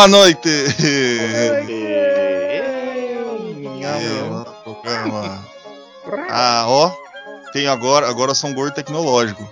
[0.00, 0.48] Boa noite!
[6.30, 6.90] Ah, ó,
[7.52, 9.46] tem agora, agora são gordo tecnológico.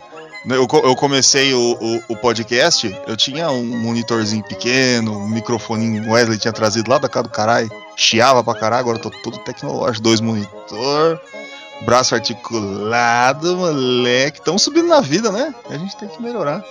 [0.49, 6.39] Eu, eu comecei o, o, o podcast, eu tinha um monitorzinho pequeno, um microfoninho Wesley
[6.39, 10.03] tinha trazido lá da casa do caralho, chiava pra caralho, agora eu tô todo tecnológico,
[10.03, 11.21] dois monitor,
[11.85, 15.55] braço articulado, moleque, tão subindo na vida, né?
[15.69, 16.65] A gente tem que melhorar.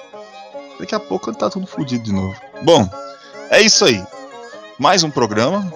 [0.80, 2.36] Daqui a pouco tá tudo fodido de novo.
[2.64, 2.89] Bom,
[3.50, 4.03] é isso aí.
[4.78, 5.72] Mais um programa,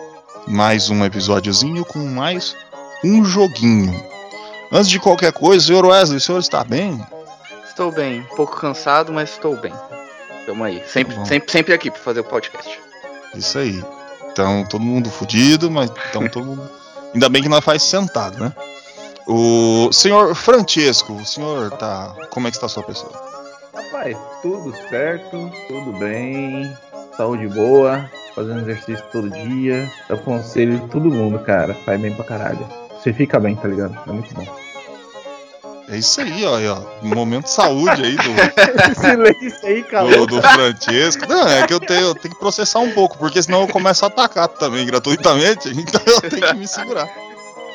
[0.47, 2.55] mais um episódiozinho com mais
[3.03, 4.03] um joguinho.
[4.71, 7.05] Antes de qualquer coisa, senhor Wesley, o senhor está bem?
[7.65, 9.73] Estou bem, um pouco cansado, mas estou bem.
[10.45, 12.79] Tamo aí, sempre, Tá sempre, sempre aqui pra fazer o podcast.
[13.35, 13.83] Isso aí.
[14.31, 16.69] Então, todo mundo fudido, mas então todo mundo.
[17.13, 18.53] Ainda bem que nós faz sentado, né?
[19.27, 22.15] O senhor Francesco, o senhor tá.
[22.29, 23.11] Como é que está a sua pessoa?
[23.73, 26.73] Rapaz, tudo certo, tudo bem,
[27.21, 29.87] saúde boa, fazendo exercício todo dia.
[30.09, 32.67] Eu aconselho todo mundo, cara, faz bem pra caralho.
[32.97, 33.95] Você fica bem, tá ligado?
[34.07, 34.45] É muito bom.
[35.87, 36.57] É isso aí, ó.
[36.73, 37.05] ó.
[37.05, 38.31] Momento saúde aí do.
[38.99, 40.25] Silêncio aí, do, calou.
[40.25, 41.27] do Francesco.
[41.27, 44.03] Não, é que eu tenho, eu tenho que processar um pouco, porque senão eu começo
[44.03, 47.07] a atacar também gratuitamente, então eu tenho que me segurar.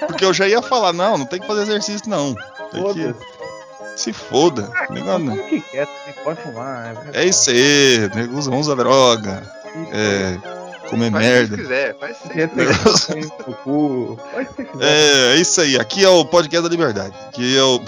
[0.08, 2.34] Porque eu já ia falar, não, não tem que fazer exercício, não.
[2.72, 3.14] Tem que.
[3.96, 4.70] Se foda.
[4.90, 5.36] Não.
[5.36, 6.94] Fica quieto, você pode fumar.
[7.12, 9.42] É isso aí, nego usa, usa droga,
[9.90, 10.36] é,
[10.88, 11.56] comer Faz que merda.
[11.56, 12.66] quiser, faz que Quer quiser.
[13.16, 15.78] que É, é isso aí.
[15.78, 17.14] Aqui é o podcast da liberdade.
[17.28, 17.80] Aqui é o.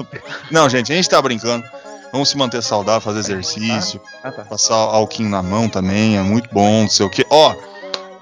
[0.50, 1.64] Não, gente, a gente tá brincando.
[2.12, 4.44] Vamos se manter saudável, fazer exercício, Ah, tá.
[4.44, 7.26] passar alquinho na mão também, é muito bom, não sei o que.
[7.28, 7.54] Ó,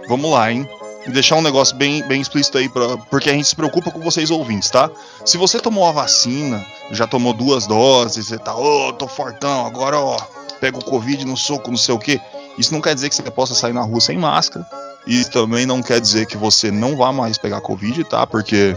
[0.09, 0.69] vamos lá, hein?
[1.06, 4.00] E deixar um negócio bem, bem explícito aí, pra, porque a gente se preocupa com
[4.00, 4.91] vocês ouvintes, tá?
[5.25, 9.98] Se você tomou a vacina, já tomou duas doses, você tá, ô, tô fortão, agora,
[9.98, 10.16] ó,
[10.60, 12.19] pega o Covid no soco, não sei o que.
[12.56, 14.66] Isso não quer dizer que você possa sair na rua sem máscara.
[15.06, 18.26] E também não quer dizer que você não vá mais pegar Covid, tá?
[18.26, 18.75] Porque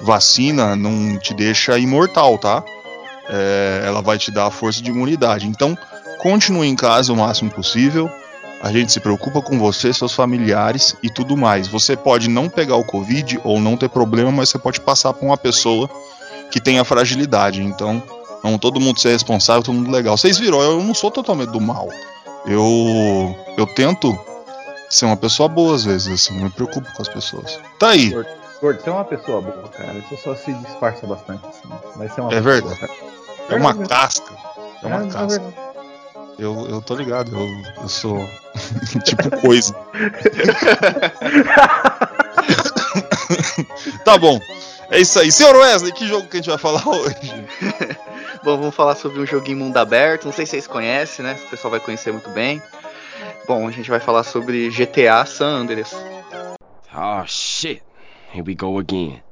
[0.00, 2.64] vacina não te deixa imortal, tá?
[3.28, 5.46] É, ela vai te dar a força de imunidade.
[5.46, 5.78] Então,
[6.18, 8.10] continue em casa o máximo possível.
[8.62, 11.66] A gente se preocupa com você, seus familiares e tudo mais.
[11.66, 15.26] Você pode não pegar o Covid ou não ter problema, mas você pode passar para
[15.26, 15.90] uma pessoa
[16.50, 17.60] que tenha fragilidade.
[17.60, 18.00] Então,
[18.40, 20.16] vamos todo mundo ser responsável, todo mundo legal.
[20.16, 21.88] Vocês viram, eu não sou totalmente do mal.
[22.46, 24.16] Eu eu tento
[24.88, 27.58] ser uma pessoa boa às vezes, assim, me preocupo com as pessoas.
[27.80, 28.10] Tá aí.
[28.60, 29.94] Gordo, você é uma pessoa boa, cara.
[30.08, 31.68] Você só se disfarça bastante, assim.
[31.96, 32.78] Mas você é uma É verdade.
[32.78, 32.90] boa.
[33.48, 34.32] É uma casca.
[34.82, 35.26] É uma É, na casca.
[35.26, 35.54] verdade.
[36.38, 38.24] Eu, eu tô ligado, eu, eu sou
[39.04, 39.74] tipo coisa.
[44.04, 44.38] tá bom.
[44.90, 45.32] É isso aí.
[45.32, 47.16] Senhor Wesley, que jogo que a gente vai falar hoje?
[48.44, 50.24] Bom, vamos falar sobre um joguinho mundo aberto.
[50.24, 51.38] Não sei se vocês conhecem, né?
[51.46, 52.60] O pessoal vai conhecer muito bem.
[53.46, 55.94] Bom, a gente vai falar sobre GTA San Andreas.
[56.94, 57.82] Oh shit.
[58.34, 59.22] Here we go again.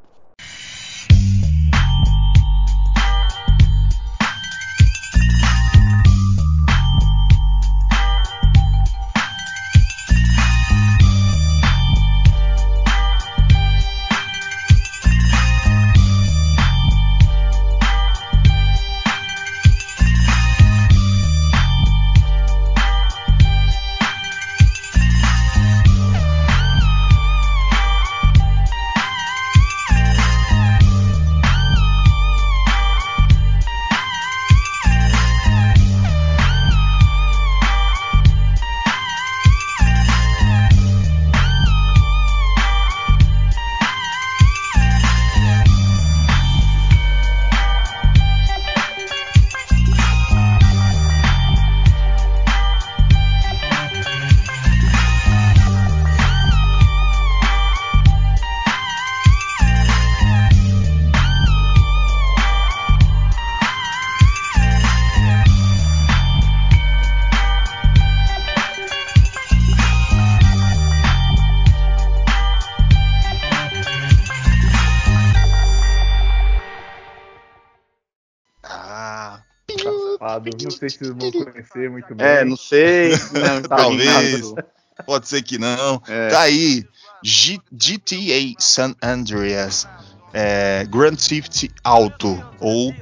[80.39, 82.27] Não sei se vocês vão conhecer muito bem.
[82.27, 83.11] É, não sei.
[83.33, 84.05] Não, Talvez.
[84.09, 84.65] joguinho rápido.
[85.07, 86.03] Pode ser que não.
[86.07, 86.29] É.
[86.29, 86.87] Tá aí.
[87.23, 89.89] G- GTA San Andreas
[90.33, 92.95] é, Grand Theft Auto ou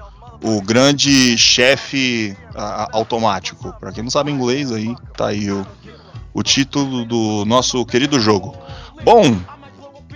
[0.43, 3.73] o grande chefe a- automático.
[3.81, 5.67] Pra quem não sabe inglês aí, tá aí o,
[6.33, 8.57] o título do nosso querido jogo.
[9.05, 9.37] Bom,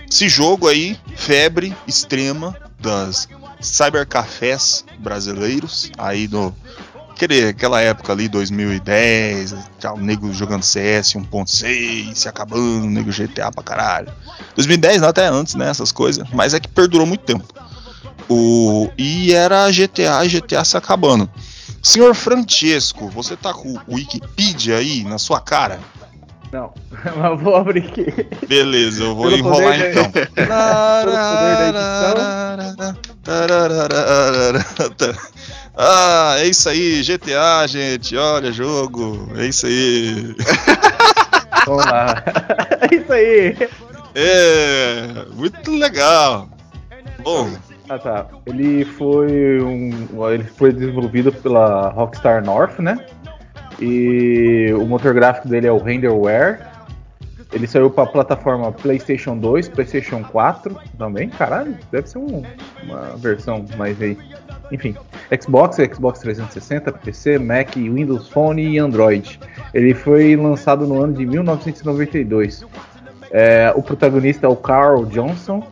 [0.09, 3.27] esse jogo aí, febre extrema das
[3.61, 6.55] cybercafés brasileiros, aí no
[7.15, 13.11] aquele, aquela época ali, 2010, já o nego jogando CS 1.6, se acabando, o nego
[13.11, 14.11] GTA pra caralho.
[14.55, 17.45] 2010 não, até antes, né, essas coisas, mas é que perdurou muito tempo.
[18.29, 21.29] O, e era GTA GTA se acabando.
[21.81, 25.79] Senhor Francesco, você tá com o Wikipedia aí na sua cara?
[26.51, 26.71] Não,
[27.17, 28.05] mas eu vou abrir aqui.
[28.47, 30.11] Beleza, eu vou Pelo enrolar poder da- então.
[35.75, 38.15] Ah, é isso aí, GTA, gente.
[38.15, 39.29] Olha, jogo.
[39.37, 40.35] É isso aí.
[41.65, 42.23] Vamos lá.
[42.83, 43.55] É isso aí.
[44.13, 46.49] É, muito legal.
[47.23, 47.49] Bom,
[47.89, 48.27] Ah tá.
[48.45, 50.29] Ele foi um.
[50.31, 52.97] Ele foi desenvolvido pela Rockstar North, né?
[53.79, 56.59] E o motor gráfico dele é o Renderware.
[57.53, 61.29] Ele saiu para plataforma PlayStation 2, PlayStation 4 também.
[61.29, 62.41] Caralho, deve ser um-
[62.83, 64.17] uma versão mais aí.
[64.71, 64.95] Enfim,
[65.39, 69.39] Xbox, Xbox 360, PC, Mac, Windows Phone e Android.
[69.73, 72.65] Ele foi lançado no ano de 1992.
[73.29, 75.63] É, o protagonista é o Carl Johnson.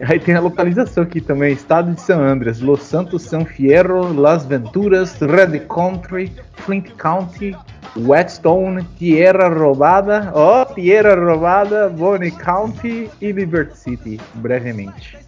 [0.00, 4.46] Aí tem a localização aqui também: Estado de San Andreas, Los Santos, San Fierro, Las
[4.46, 7.54] Venturas, Red Country, Flint County,
[7.96, 15.18] Whetstone, Tierra Robada, ó, Tierra Robada, Bonnie County e Liberty City, brevemente.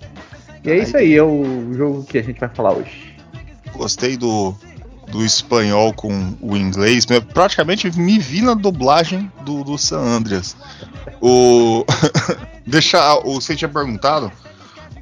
[0.64, 3.16] E é isso aí, é o jogo que a gente vai falar hoje.
[3.74, 4.54] gostei do,
[5.10, 7.04] do espanhol com o inglês.
[7.34, 10.56] Praticamente me vi na dublagem do, do San Andreas.
[11.20, 11.84] O.
[12.66, 13.20] Deixa.
[13.24, 14.30] Você tinha perguntado.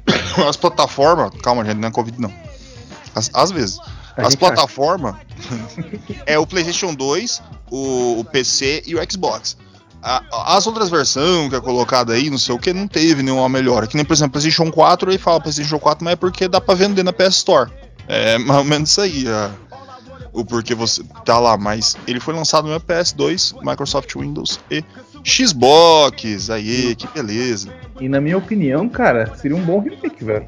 [0.47, 1.31] As plataformas.
[1.41, 2.33] Calma, gente, não é Covid, não.
[3.33, 3.77] Às vezes.
[4.17, 5.15] A As plataformas
[6.25, 7.41] é o PlayStation 2,
[7.71, 9.57] o, o PC e o Xbox.
[10.03, 13.47] A- as outras versões que é colocada aí, não sei o que, não teve nenhuma
[13.47, 13.85] melhora.
[13.87, 16.73] Que nem, por exemplo, PlayStation 4, ele fala PlayStation 4, mas é porque dá pra
[16.75, 17.71] vender na PS Store.
[18.07, 19.27] É mais ou menos isso aí.
[19.27, 19.51] a-
[20.33, 24.81] o porquê você tá lá, mas ele foi lançado no PS2, Microsoft Windows e
[25.25, 26.49] Xbox.
[26.49, 27.69] Aí, que beleza.
[27.99, 30.45] E na minha opinião, cara, seria um bom remake, velho.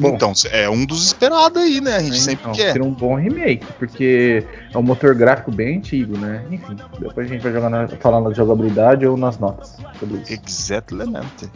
[0.00, 1.96] Bom, Então, é um dos esperados aí, né?
[1.96, 2.72] A gente sempre Então, quer.
[2.72, 6.44] seria um bom remake, porque é um motor gráfico bem antigo, né?
[6.50, 10.32] Enfim, depois a gente vai jogar na, falar na jogabilidade ou nas notas sobre isso.
[10.32, 11.50] Exatamente.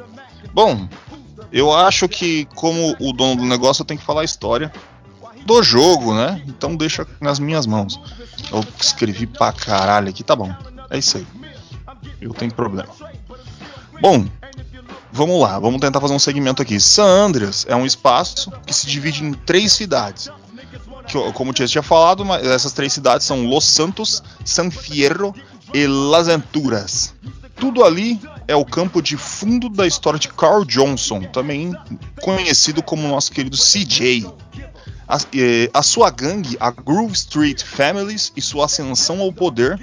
[0.52, 0.88] Bom,
[1.52, 4.72] eu acho que como o dono do negócio eu tenho que falar a história
[5.46, 6.42] do jogo, né?
[6.46, 8.00] Então deixa nas minhas mãos.
[8.50, 10.52] Eu escrevi pra caralho aqui, tá bom.
[10.90, 11.26] É isso aí.
[12.20, 12.88] Eu tenho problema.
[14.00, 14.26] Bom,
[15.12, 16.80] vamos lá, vamos tentar fazer um segmento aqui.
[16.80, 20.30] San Andreas é um espaço que se divide em três cidades.
[21.06, 25.34] Que, como o Tia tinha falado, essas três cidades são Los Santos, San Fierro
[25.74, 27.14] e Las Venturas.
[27.56, 31.72] Tudo ali é o campo de fundo da história de Carl Johnson, também
[32.20, 34.26] conhecido como nosso querido CJ.
[35.08, 39.78] A, eh, a sua gangue, a Groove Street Families, e sua ascensão ao poder,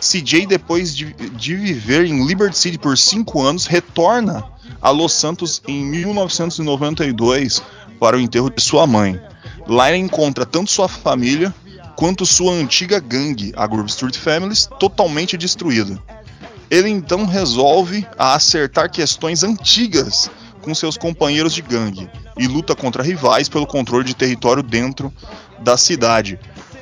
[0.00, 4.44] CJ, depois de, de viver em Liberty City por cinco anos, retorna
[4.80, 7.62] a Los Santos em 1992
[7.98, 9.20] para o enterro de sua mãe.
[9.66, 11.54] Lá ele encontra tanto sua família
[11.94, 16.02] quanto sua antiga gangue, a Groove Street Families, totalmente destruída.
[16.70, 20.30] Ele então resolve a acertar questões antigas
[20.62, 25.12] com seus companheiros de gangue e luta contra rivais pelo controle de território dentro
[25.58, 26.38] da cidade.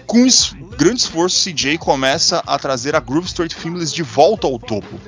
[0.09, 4.59] Com es grande esforço, CJ começa a trazer a Groove Street Families de volta ao
[4.59, 4.99] topo.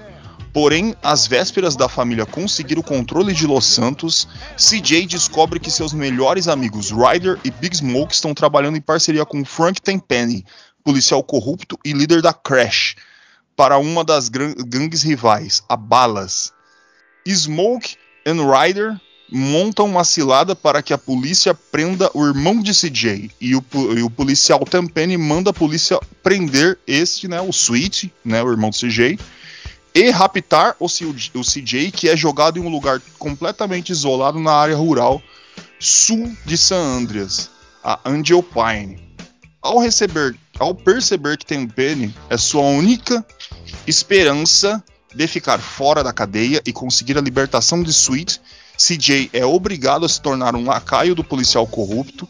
[0.53, 4.29] Porém, às vésperas da família conseguir o controle de Los Santos,
[4.59, 9.43] CJ descobre que seus melhores amigos Ryder e Big Smoke estão trabalhando em parceria com
[9.43, 10.45] Frank Tenpenny,
[10.85, 12.97] policial corrupto e líder da Crash,
[13.57, 16.53] para uma das gangues rivais, a Balas.
[17.27, 19.01] Smoke e Ryder
[19.31, 23.65] montam uma cilada para que a polícia prenda o irmão de CJ e o,
[23.97, 28.71] e o policial Tenpenny manda a polícia prender este, né, o Sweet, né, o irmão
[28.71, 29.19] do CJ,
[29.95, 34.77] e raptar o, o CJ, que é jogado em um lugar completamente isolado na área
[34.77, 35.23] rural
[35.79, 37.51] sul de San Andreas,
[37.83, 39.01] a Angel Pine.
[39.63, 43.25] Ao, receber, ao perceber que Tenpenny é sua única
[43.87, 44.83] esperança
[45.15, 48.41] de ficar fora da cadeia e conseguir a libertação de Sweet,
[48.81, 52.27] CJ é obrigado a se tornar um lacaio do policial corrupto,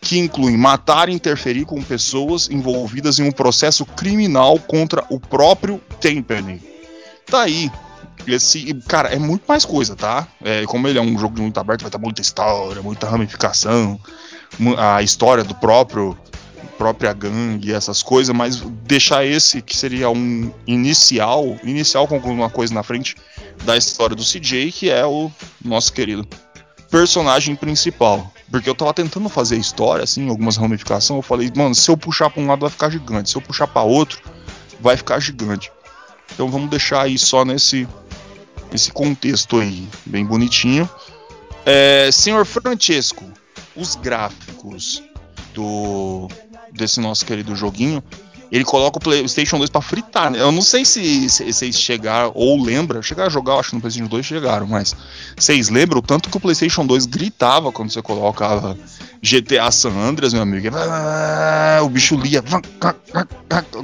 [0.00, 5.78] que inclui matar e interferir com pessoas envolvidas em um processo criminal contra o próprio
[6.00, 6.62] Tenpenny.
[7.26, 7.70] Tá aí.
[8.26, 10.26] Esse, cara, é muito mais coisa, tá?
[10.42, 14.00] É, como ele é um jogo de muito aberto, vai ter muita história, muita ramificação,
[14.78, 16.16] a história do próprio
[16.78, 22.72] própria gangue, essas coisas, mas deixar esse que seria um inicial, inicial com alguma coisa
[22.72, 23.16] na frente
[23.66, 25.30] da história do CJ, que é o
[25.64, 26.26] nosso querido
[26.90, 28.32] personagem principal.
[28.50, 32.30] Porque eu tava tentando fazer história, assim, algumas ramificações, eu falei, mano, se eu puxar
[32.30, 34.20] pra um lado vai ficar gigante, se eu puxar pra outro
[34.80, 35.70] vai ficar gigante.
[36.32, 37.86] Então vamos deixar aí só nesse
[38.72, 40.88] esse contexto aí, bem bonitinho.
[41.66, 43.24] É, senhor Francesco,
[43.76, 45.02] os gráficos
[45.54, 46.28] do
[46.72, 48.02] desse nosso querido joguinho,
[48.50, 50.40] ele coloca o PlayStation 2 pra fritar, né?
[50.40, 53.74] Eu não sei se se- vocês chegaram ou lembram, chegaram a jogar, eu acho que
[53.76, 54.94] no PlayStation 2 chegaram, mas
[55.36, 58.76] vocês lembram o tanto que o PlayStation 2 gritava quando você colocava
[59.22, 60.68] GTA San Andreas, meu amigo?
[60.76, 62.42] Ah, O bicho lia.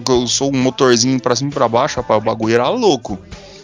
[0.09, 3.19] Eu sou um motorzinho pra cima e pra baixo, rapaz, o bagulho era louco.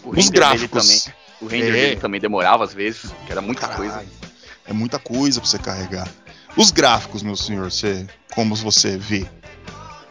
[0.04, 0.82] O Os gráficos.
[1.04, 1.14] também.
[1.40, 1.72] O render É.
[1.72, 4.04] dele também demorava às vezes, que era muita Caralho, coisa.
[4.66, 6.08] É muita coisa pra você carregar.
[6.56, 9.26] Os gráficos, meu senhor, você, como você vê?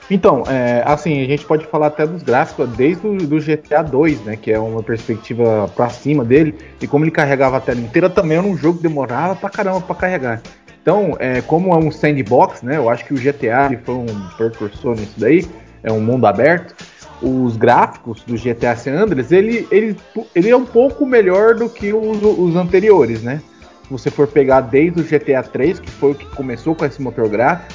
[0.10, 4.22] Então, é, assim, a gente pode falar até dos gráficos desde o do GTA 2,
[4.22, 4.36] né?
[4.36, 6.56] Que é uma perspectiva pra cima dele.
[6.82, 9.82] E como ele carregava a tela inteira, também era um jogo que demorava pra caramba
[9.82, 10.42] pra carregar.
[10.82, 12.78] Então, é, como é um sandbox, né?
[12.78, 14.06] Eu acho que o GTA foi um
[14.36, 15.48] precursor nisso daí.
[15.84, 16.76] É um mundo aberto.
[17.22, 19.96] Os gráficos do GTA San Andreas, ele, ele,
[20.34, 23.42] ele é um pouco melhor do que os, os anteriores, né?
[23.84, 27.00] Se você for pegar desde o GTA 3, que foi o que começou com esse
[27.00, 27.72] motor gráfico,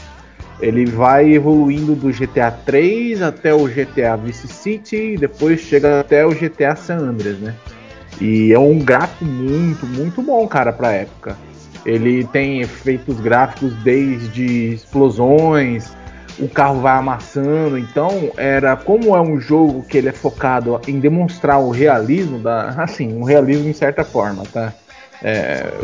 [0.60, 6.24] ele vai evoluindo do GTA 3 até o GTA Vice City e depois chega até
[6.24, 7.54] o GTA San Andreas, né?
[8.20, 11.36] E é um gráfico muito, muito bom, cara, pra época.
[11.84, 15.94] Ele tem efeitos gráficos desde explosões,
[16.38, 20.98] o carro vai amassando, então era como é um jogo que ele é focado em
[20.98, 24.72] demonstrar o realismo da, assim, um realismo em certa forma, tá?
[25.22, 25.78] É,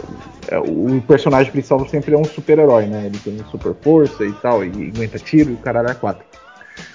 [0.48, 3.06] é, o personagem principal sempre é um super-herói, né?
[3.06, 6.24] Ele tem super força e tal, e aguenta tiro e o caralho é quatro.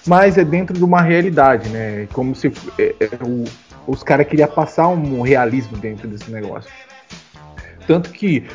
[0.06, 2.08] Mas é dentro de uma realidade, né?
[2.14, 3.44] Como se é, é, o-
[3.88, 6.70] os caras queriam passar um realismo dentro desse negócio.
[7.88, 8.46] Tanto que,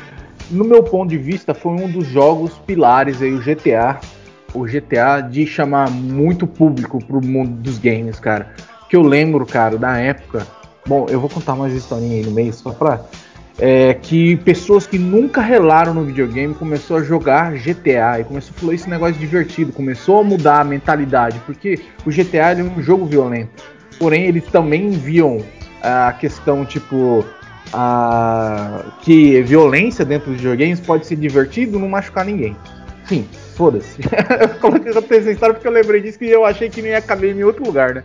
[0.51, 3.99] no meu ponto de vista, foi um dos jogos pilares aí, o GTA.
[4.53, 8.53] O GTA de chamar muito público pro mundo dos games, cara.
[8.87, 10.45] Que eu lembro, cara, da época.
[10.85, 13.03] Bom, eu vou contar mais historinha aí no meio, só pra
[13.59, 18.59] é, que pessoas que nunca relaram no videogame começou a jogar GTA e começou a
[18.59, 23.05] falar esse negócio divertido, começou a mudar a mentalidade, porque o GTA é um jogo
[23.05, 23.63] violento.
[23.99, 25.43] Porém, eles também viam
[25.81, 27.25] a questão tipo
[27.71, 32.55] a que violência dentro dos videogames pode ser divertido, não machucar ninguém.
[33.05, 34.01] Sim, foda-se.
[34.41, 37.35] eu coloquei essa história porque eu lembrei disso que eu achei que não ia caber
[37.35, 38.03] em outro lugar, né?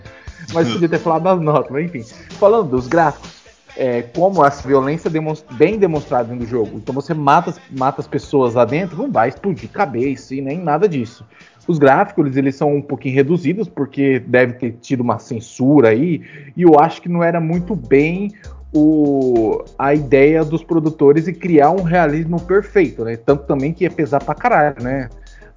[0.53, 2.05] Mas podia ter falado das notas, mas enfim.
[2.39, 3.31] Falando dos gráficos,
[3.79, 6.73] é, como essa violência demonstra, bem demonstrada no jogo.
[6.75, 10.89] Então você mata, mata as pessoas lá dentro, não vai explodir cabeça e nem nada
[10.89, 11.25] disso.
[11.67, 16.23] Os gráficos, eles, eles são um pouquinho reduzidos, porque deve ter tido uma censura aí,
[16.57, 18.33] e eu acho que não era muito bem
[18.73, 23.17] o, a ideia dos produtores e criar um realismo perfeito, né?
[23.17, 25.09] Tanto também que ia pesar pra caralho, né?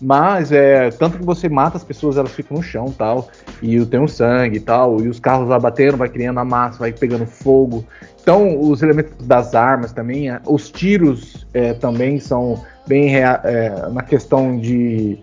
[0.01, 3.29] Mas é tanto que você mata as pessoas, elas ficam no chão tal,
[3.61, 6.79] e tem um sangue e tal, e os carros vai batendo, vai criando a massa,
[6.79, 7.85] vai pegando fogo.
[8.21, 13.31] Então, os elementos das armas também, a- os tiros é, também são bem é,
[13.91, 15.19] na questão de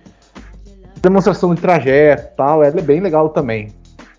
[1.02, 3.68] demonstração de trajeto tal, é bem legal também.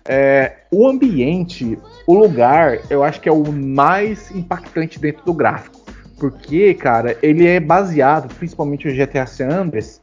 [0.06, 5.80] É, o ambiente, o lugar, eu acho que é o mais impactante dentro do gráfico.
[6.18, 10.00] Porque, cara, ele é baseado, principalmente o GTA San Andreas,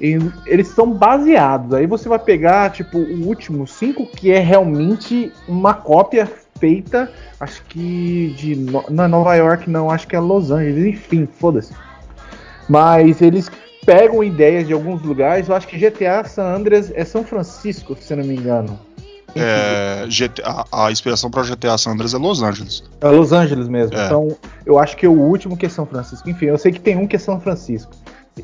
[0.00, 1.74] eles são baseados.
[1.74, 6.28] Aí você vai pegar, tipo, o último 5, que é realmente uma cópia
[6.58, 8.54] feita, acho que de.
[8.56, 11.72] No- Não é Nova York, não, acho que é Los Angeles, enfim, foda-se.
[12.68, 13.50] Mas eles
[13.84, 18.14] pegam ideias de alguns lugares, eu acho que GTA San Andreas é São Francisco, se
[18.14, 18.78] não me engano.
[19.36, 22.82] É, GT a, inspiração pra GTA San Andreas é Los Angeles.
[23.00, 23.96] É Los Angeles mesmo.
[23.96, 24.06] É.
[24.06, 24.28] Então,
[24.64, 26.28] eu acho que é o último que é São Francisco.
[26.28, 27.92] Enfim, eu sei que tem um que é São Francisco.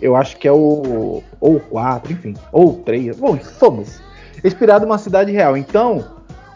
[0.00, 1.22] Eu acho que é o.
[1.40, 2.34] Ou 4, enfim.
[2.52, 3.18] Ou 3.
[3.18, 3.36] Bom.
[3.36, 5.56] É Inspirado numa cidade real.
[5.56, 6.04] Então,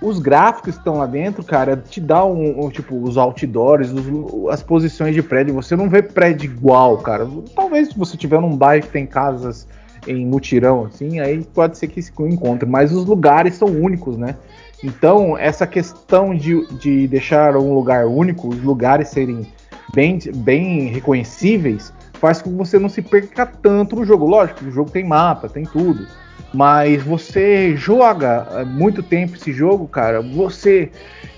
[0.03, 4.49] os gráficos que estão lá dentro, cara, te dá um, um, tipo, os outdoors, os-
[4.51, 5.55] as posições de prédio.
[5.55, 7.27] Você não vê prédio igual, cara.
[7.55, 9.67] Talvez se você tiver num bairro que tem casas
[10.07, 12.69] em mutirão, assim, aí pode ser que se encontre.
[12.69, 14.37] Mas os lugares são únicos, né?
[14.83, 19.47] Então, essa questão de, de deixar um lugar único, os lugares serem
[19.93, 24.27] bem, bem reconhecíveis, faz com que você não se perca tanto no jogo.
[24.27, 26.07] Lógico, o jogo tem mapa, tem tudo.
[26.53, 30.21] Mas você joga há muito tempo esse jogo, cara.
[30.23, 30.91] Você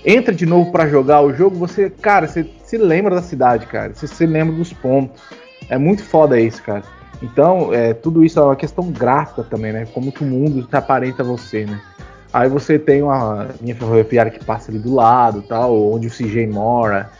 [0.05, 3.93] entra de novo para jogar o jogo, você, cara, você se lembra da cidade, cara.
[3.93, 5.21] Você se lembra dos pontos.
[5.69, 6.83] É muito foda isso, cara.
[7.21, 9.85] Então, é, tudo isso é uma questão gráfica também, né?
[9.93, 11.79] Como que o mundo aparenta você, né?
[12.33, 16.47] Aí você tem uma linha ferroviária que passa ali do lado, tal, onde o CJ
[16.47, 17.11] mora.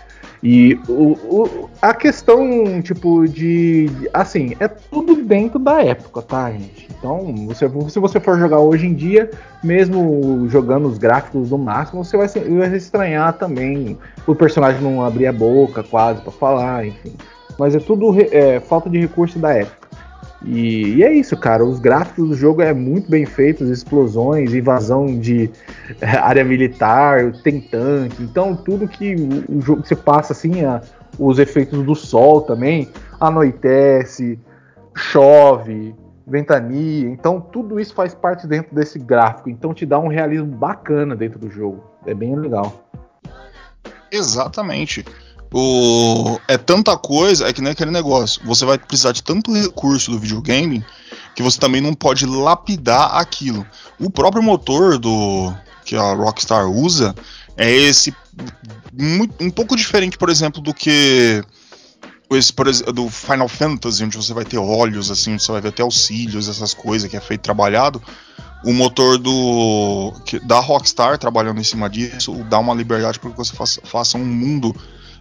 [0.44, 3.92] E o, o, a questão, tipo, de.
[4.12, 6.88] Assim, é tudo dentro da época, tá, gente?
[6.98, 9.30] Então, você, se você for jogar hoje em dia,
[9.64, 15.28] mesmo jogando os gráficos do máximo, você vai vai estranhar também o personagem não abrir
[15.28, 17.14] a boca quase para falar, enfim.
[17.60, 19.90] Mas é tudo é, falta de recurso da época.
[20.44, 21.64] E, e, é isso, cara.
[21.64, 25.50] Os gráficos do jogo é muito bem feitos, explosões, invasão de
[26.00, 28.24] é, área militar, tem tanque.
[28.24, 29.16] Então tudo que
[29.48, 30.82] o, jogo você passa assim, a,
[31.20, 34.40] os efeitos do sol também, anoitece,
[34.96, 35.94] chove,
[36.26, 37.08] ventania.
[37.08, 39.50] Então tudo isso faz parte dentro desse gráfico.
[39.50, 41.84] Então te dá um realismo bacana dentro do jogo.
[42.06, 42.90] É bem legal.
[44.12, 45.06] Exatamente.
[45.54, 46.40] O...
[46.48, 48.42] É tanta coisa, é que nem aquele negócio.
[48.46, 50.86] Você vai precisar de tanto recurso do videogame
[51.36, 53.66] que você também não pode lapidar aquilo.
[54.00, 55.54] O próprio motor do
[55.84, 57.16] que a Rockstar usa
[57.58, 58.16] é esse
[58.94, 61.44] muito, um pouco diferente, por exemplo, do que
[62.32, 65.62] esse, por exemplo, do Final Fantasy, onde você vai ter olhos, assim, onde você vai
[65.62, 68.02] ver até os cílios, essas coisas que é feito trabalhado.
[68.64, 73.38] O motor do que, da Rockstar trabalhando em cima disso dá uma liberdade para que
[73.38, 74.76] você faça, faça um mundo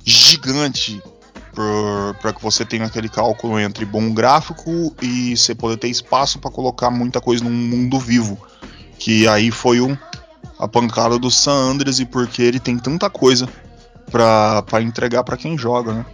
[0.05, 1.03] gigante
[2.21, 6.51] para que você tenha aquele cálculo entre bom gráfico e você poder ter espaço para
[6.51, 8.39] colocar muita coisa num mundo vivo.
[8.99, 9.97] Que aí foi um,
[10.59, 13.49] a pancada do San Andreas e porque ele tem tanta coisa
[14.11, 16.07] para entregar para quem joga, né?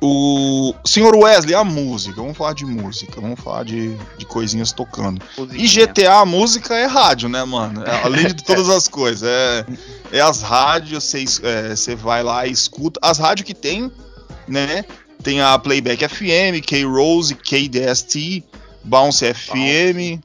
[0.00, 5.22] O senhor Wesley, a música, vamos falar de música, vamos falar de, de coisinhas tocando.
[5.52, 7.82] E GTA, a música é rádio, né, mano?
[7.82, 9.66] É, além de todas as coisas, é,
[10.12, 13.00] é as rádios, você é, vai lá e escuta.
[13.02, 13.90] As rádios que tem,
[14.46, 14.84] né?
[15.22, 18.44] Tem a Playback FM, K-Rose, KDST,
[18.84, 20.20] Bounce FM,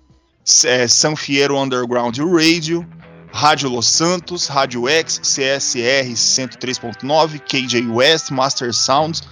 [0.66, 2.86] é, San Fierro Underground Radio,
[3.32, 9.24] Rádio Los Santos, Rádio X, CSR 103.9, KJ West, Master Sounds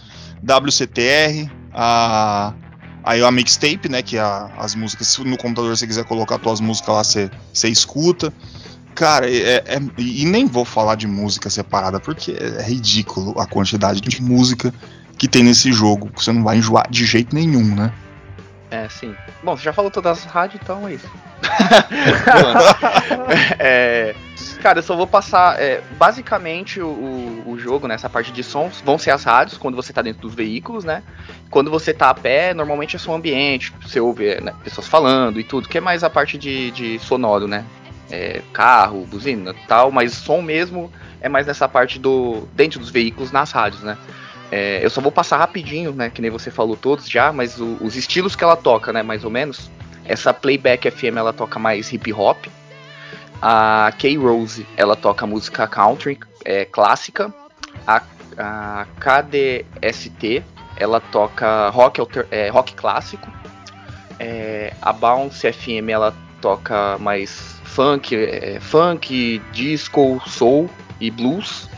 [0.43, 2.53] WCTR, a
[3.03, 6.59] aí a mixtape, né, que é a, as músicas, no computador você quiser colocar tuas
[6.59, 8.31] músicas lá, você, você escuta.
[8.93, 14.01] Cara, é, é, e nem vou falar de música separada, porque é ridículo a quantidade
[14.01, 14.73] de música
[15.17, 16.09] que tem nesse jogo.
[16.15, 17.93] Você não vai enjoar de jeito nenhum, né?
[18.71, 19.15] É, sim.
[19.41, 21.09] Bom, você já falou todas as rádios, então é isso.
[23.57, 24.15] é,
[24.61, 25.59] cara, eu só vou passar.
[25.59, 29.75] É, basicamente, o, o jogo, nessa né, parte de sons, vão ser as rádios quando
[29.75, 31.03] você tá dentro dos veículos, né?
[31.49, 35.43] Quando você tá a pé, normalmente é som ambiente, você ouve né, pessoas falando e
[35.43, 37.65] tudo, que é mais a parte de, de sonoro, né?
[38.11, 42.47] É, carro, buzina tal, mas som mesmo é mais nessa parte do.
[42.53, 43.97] dentro dos veículos nas rádios, né?
[44.51, 46.09] É, eu só vou passar rapidinho, né?
[46.09, 49.03] Que nem você falou todos já, mas o, os estilos que ela toca, né?
[49.03, 49.69] Mais ou menos.
[50.05, 52.45] Essa Playback FM ela toca mais hip hop.
[53.41, 57.33] A K Rose ela toca música country é, clássica.
[57.85, 58.01] A,
[58.37, 60.43] a KDST
[60.75, 63.31] ela toca rock, alter, é, rock clássico.
[64.17, 71.68] É, a Bounce FM ela toca mais funk, é, funk, disco, soul e blues.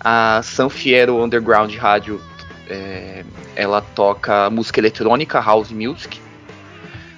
[0.00, 2.20] A San Fierro Underground Rádio
[2.68, 3.24] é,
[3.56, 6.20] ela toca música eletrônica, house music.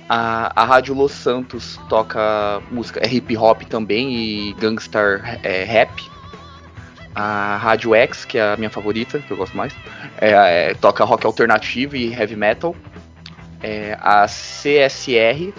[0.08, 5.90] A, a Rádio Los Santos toca música é hip hop também e gangster é, rap.
[7.14, 9.74] A Rádio X, que é a minha favorita, que eu gosto mais,
[10.20, 12.74] é, é, toca rock alternativo e heavy metal.
[13.62, 15.52] É, a CSR,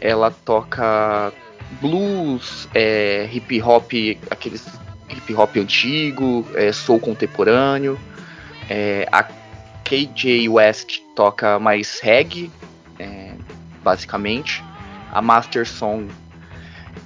[0.00, 1.32] ela toca
[1.80, 3.92] blues, é, hip hop,
[4.30, 4.66] aqueles
[5.08, 7.98] hip hop antigo, é, soul contemporâneo.
[8.68, 9.24] É, a
[9.84, 12.50] KJ West toca mais reggae,
[12.98, 13.32] é,
[13.82, 14.64] basicamente.
[15.12, 16.08] A Master Song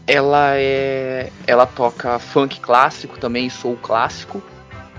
[0.07, 4.43] ela é ela toca funk clássico também soul clássico.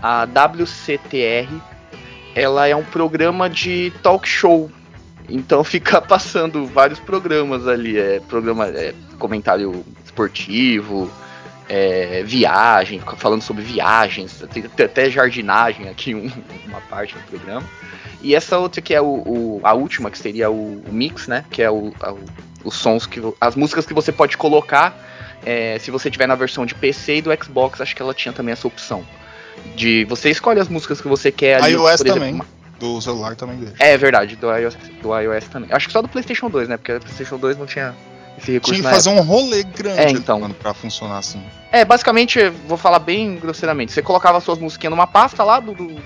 [0.01, 1.49] A WCTR
[2.33, 4.71] ela é um programa de talk show.
[5.27, 11.09] Então fica passando vários programas ali, é programa é, comentário esportivo,
[11.73, 16.29] é, viagem, falando sobre viagens, tem até jardinagem aqui, um,
[16.67, 17.65] uma parte do programa.
[18.21, 21.45] E essa outra que é o, o a última, que seria o, o, mix, né?
[21.49, 22.13] Que é o, a,
[22.65, 23.21] os sons que.
[23.39, 24.93] as músicas que você pode colocar
[25.45, 28.33] é, se você tiver na versão de PC e do Xbox, acho que ela tinha
[28.33, 29.05] também essa opção.
[29.73, 31.71] De você escolhe as músicas que você quer ali.
[31.71, 32.41] iOS por exemplo, também.
[32.79, 33.75] Do celular também deixa.
[33.79, 35.69] É verdade, do iOS, do iOS também.
[35.71, 36.75] Acho que só do PlayStation 2, né?
[36.75, 37.95] Porque o PlayStation 2 não tinha
[38.37, 40.39] esse recurso Tinha que fazer um rolê grande É, então.
[40.39, 41.41] mano, pra funcionar assim.
[41.71, 43.91] É, basicamente, vou falar bem grosseiramente.
[43.91, 46.01] Você colocava suas musiquinhas numa pasta lá do, do,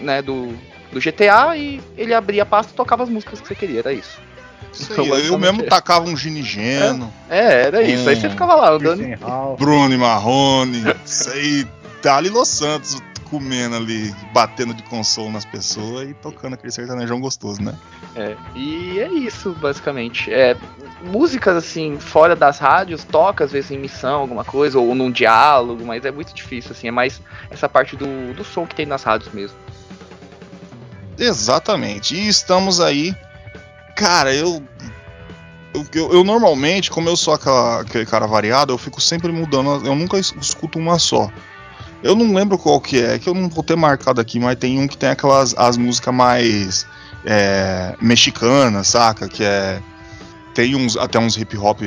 [0.00, 0.54] né, do,
[0.92, 3.92] do GTA e ele abria a pasta e tocava as músicas que você queria, era
[3.92, 4.18] isso.
[4.78, 5.66] Então, aí, eu mesmo é.
[5.66, 8.08] tacava um ginigeno, É, era isso.
[8.08, 9.02] Aí você ficava lá andando.
[9.58, 11.66] Bruno Marrone, isso aí,
[12.02, 17.60] Dali Los Santos comendo ali, batendo de console nas pessoas e tocando aquele sertanejão gostoso,
[17.62, 17.74] né?
[18.14, 20.32] É, e é isso, basicamente.
[20.32, 20.56] É,
[21.02, 25.84] músicas assim, fora das rádios, toca às vezes em missão, alguma coisa, ou num diálogo,
[25.84, 29.02] mas é muito difícil, assim, é mais essa parte do, do som que tem nas
[29.02, 29.56] rádios mesmo.
[31.18, 32.14] Exatamente.
[32.14, 33.14] E estamos aí.
[33.94, 34.62] Cara, eu.
[35.74, 39.86] Eu, eu- eu normalmente, como eu sou aquela- aquele cara variado, eu fico sempre mudando.
[39.86, 41.30] Eu nunca es- escuto uma só.
[42.02, 44.78] Eu não lembro qual que é, que eu não vou ter marcado aqui, mas tem
[44.78, 46.86] um que tem aquelas as músicas mais
[47.24, 49.28] é, mexicanas, saca?
[49.28, 49.80] Que é.
[50.54, 51.80] Tem uns até uns hip hop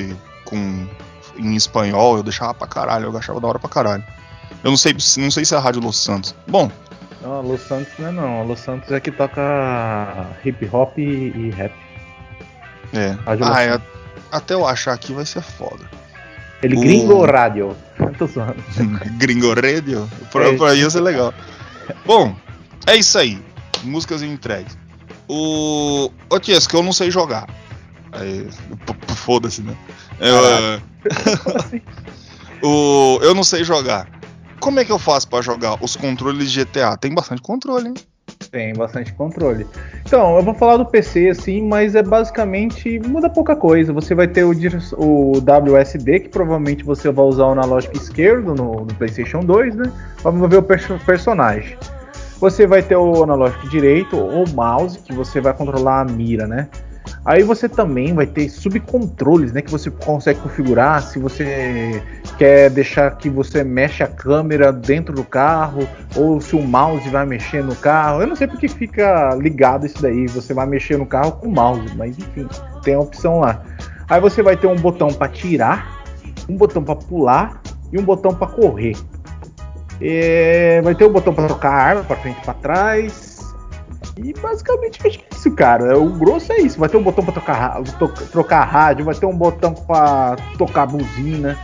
[0.45, 0.87] com
[1.37, 4.03] em espanhol, eu deixava pra caralho, eu achava da hora pra caralho.
[4.63, 6.35] Eu não sei, não sei se é a Rádio Los Santos.
[6.47, 6.69] Bom,
[7.21, 8.41] Não, a Los Santos não é não.
[8.41, 11.01] A Los Santos é que toca hip hop e,
[11.35, 11.73] e rap.
[12.93, 13.15] é.
[13.25, 13.81] Rádio Ah, é,
[14.31, 15.89] até eu achar aqui vai ser foda.
[16.61, 17.25] Ele O- gringo
[18.27, 18.55] zoando.
[19.17, 20.09] Gringo Radio.
[20.31, 20.57] Pra, É.
[20.57, 21.33] pra isso é legal.
[22.05, 22.35] Bom,
[22.87, 23.41] é isso aí.
[23.83, 24.77] Músicas entregues.
[25.27, 26.11] O.
[26.29, 27.47] Ô que eu não sei jogar.
[28.11, 28.47] Aí,
[29.15, 29.75] Foda-se, né?
[30.19, 30.35] Eu,
[32.67, 34.07] o, eu não sei jogar.
[34.59, 36.97] Como é que eu faço pra jogar os controles de GTA?
[36.97, 37.93] Tem bastante controle, hein?
[38.51, 39.67] Tem bastante controle.
[40.01, 43.93] Então, eu vou falar do PC assim, mas é basicamente muda pouca coisa.
[43.93, 44.51] Você vai ter o,
[44.97, 49.91] o WSD, que provavelmente você vai usar o analógico esquerdo no, no PlayStation 2, né?
[50.21, 51.77] Pra mover o perso- personagem.
[52.39, 56.69] Você vai ter o analógico direito ou mouse, que você vai controlar a mira, né?
[57.25, 59.61] Aí você também vai ter subcontroles, né?
[59.61, 62.01] Que você consegue configurar se você
[62.37, 67.25] quer deixar que você mexe a câmera dentro do carro, ou se o mouse vai
[67.25, 68.21] mexer no carro.
[68.21, 70.27] Eu não sei porque fica ligado isso daí.
[70.27, 72.47] Você vai mexer no carro com o mouse, mas enfim,
[72.83, 73.63] tem a opção lá.
[74.09, 76.03] Aí você vai ter um botão para tirar,
[76.47, 78.95] um botão para pular e um botão para correr.
[80.01, 83.28] É, vai ter um botão para trocar a arma para frente e para trás.
[84.17, 85.97] E basicamente é isso, cara.
[85.97, 86.79] O grosso é isso.
[86.79, 90.35] Vai ter um botão para trocar, ra- to- trocar rádio, vai ter um botão para
[90.57, 91.57] tocar buzina,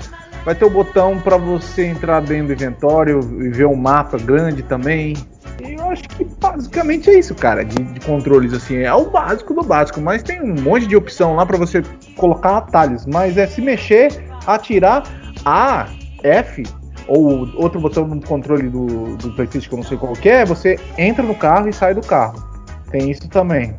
[0.44, 4.64] vai ter um botão para você entrar dentro do inventório e ver um mapa grande
[4.64, 5.16] também.
[5.64, 8.78] E eu acho que basicamente é isso, cara, de, de controles assim.
[8.78, 11.82] É o básico do básico, mas tem um monte de opção lá para você
[12.18, 13.06] colocar atalhos.
[13.06, 14.10] Mas é se mexer,
[14.46, 15.04] atirar,
[15.46, 15.88] A,
[16.24, 16.64] F
[17.08, 20.46] ou outro botão no controle do, do PlayStation que eu não sei qual que é,
[20.46, 22.44] você entra no carro e sai do carro.
[22.92, 23.76] Tem isso também.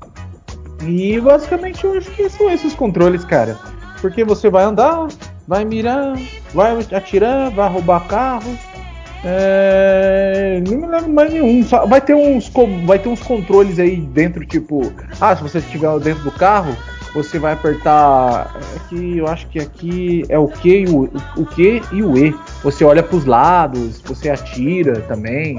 [0.83, 3.57] E basicamente eu acho que são esses controles, cara.
[4.01, 5.09] Porque você vai andar,
[5.49, 6.17] vai mirar,
[6.53, 8.57] vai atirar, vai roubar carro.
[9.25, 10.63] É...
[10.69, 11.63] Não me lembro mais nenhum.
[11.63, 12.51] Vai ter uns
[12.85, 16.77] vai ter uns controles aí dentro, tipo, ah, se você estiver dentro do carro,
[17.17, 21.05] você vai apertar aqui, eu acho que aqui é o Q e o,
[21.39, 22.35] o Q e o E.
[22.63, 25.57] Você olha para os lados, você atira também.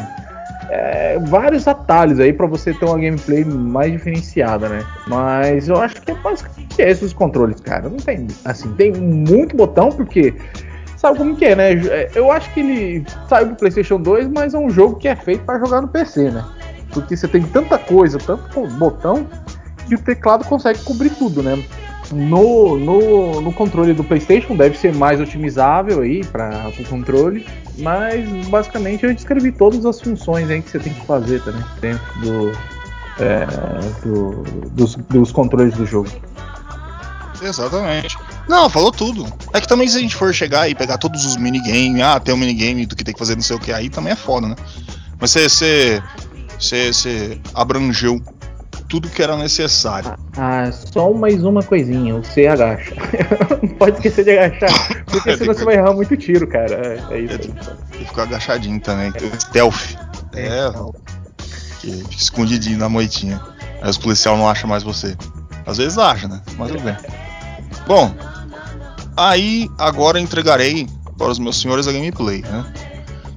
[0.70, 4.86] É, vários atalhos aí para você ter uma gameplay mais diferenciada, né?
[5.08, 7.89] Mas eu acho que é basicamente esses os controles, cara.
[7.89, 10.36] Não tem assim, tem muito botão porque
[10.96, 11.72] sabe como que é, né?
[11.72, 15.15] É, Eu acho que ele saiu pro PlayStation 2, mas é um jogo que é
[15.15, 16.46] feito para jogar no PC, né?
[16.93, 19.28] Porque você tem tanta coisa, tanto botão
[19.88, 21.62] que o teclado consegue cobrir tudo, né?
[22.12, 27.45] No, no, no controle do PlayStation deve ser mais otimizável aí para o controle,
[27.80, 32.19] mas basicamente eu descrevi todas as funções aí que você tem que fazer também dentro
[32.21, 32.52] do,
[33.19, 33.45] é,
[34.06, 36.10] do- dos, dos controles do jogo.
[37.41, 38.17] Exatamente.
[38.47, 39.26] Não, falou tudo.
[39.54, 42.34] É que também se a gente for chegar e pegar todos os minigames, ah, tem
[42.34, 44.47] um minigame do que tem que fazer não sei o que, aí também é foda,
[44.47, 44.56] né?
[45.19, 46.04] Mas você, você,
[46.58, 48.21] você, você abrangeu
[48.88, 50.13] tudo que era necessário.
[50.38, 52.95] Ah, só mais uma coisinha, você agacha.
[53.62, 56.73] Não pode esquecer de agachar, porque senão você vai errar muito tiro, cara.
[57.12, 57.54] É, é isso.
[58.00, 59.12] E ficar agachadinho também.
[59.39, 59.95] Stealth.
[60.34, 60.71] É,
[61.80, 63.41] que fica escondidinho na moitinha.
[63.82, 65.15] Aí os policiais não acham mais você.
[65.65, 66.41] Às vezes acha, né?
[66.58, 66.95] Mas tudo bem.
[67.86, 68.13] Bom,
[69.15, 72.65] aí agora entregarei para os meus senhores a gameplay, né?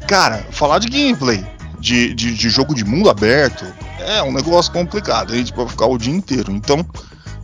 [0.06, 1.44] Cara, falar de gameplay
[1.78, 3.64] de, de, de jogo de mundo aberto
[4.00, 5.32] é um negócio complicado.
[5.32, 6.52] A gente pode ficar o dia inteiro.
[6.52, 6.84] Então,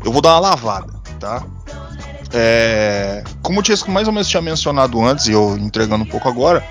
[0.05, 1.43] eu vou dar uma lavada, tá?
[2.33, 6.29] É, como eu tinha, mais ou menos tinha mencionado antes, e eu entregando um pouco
[6.29, 6.65] agora,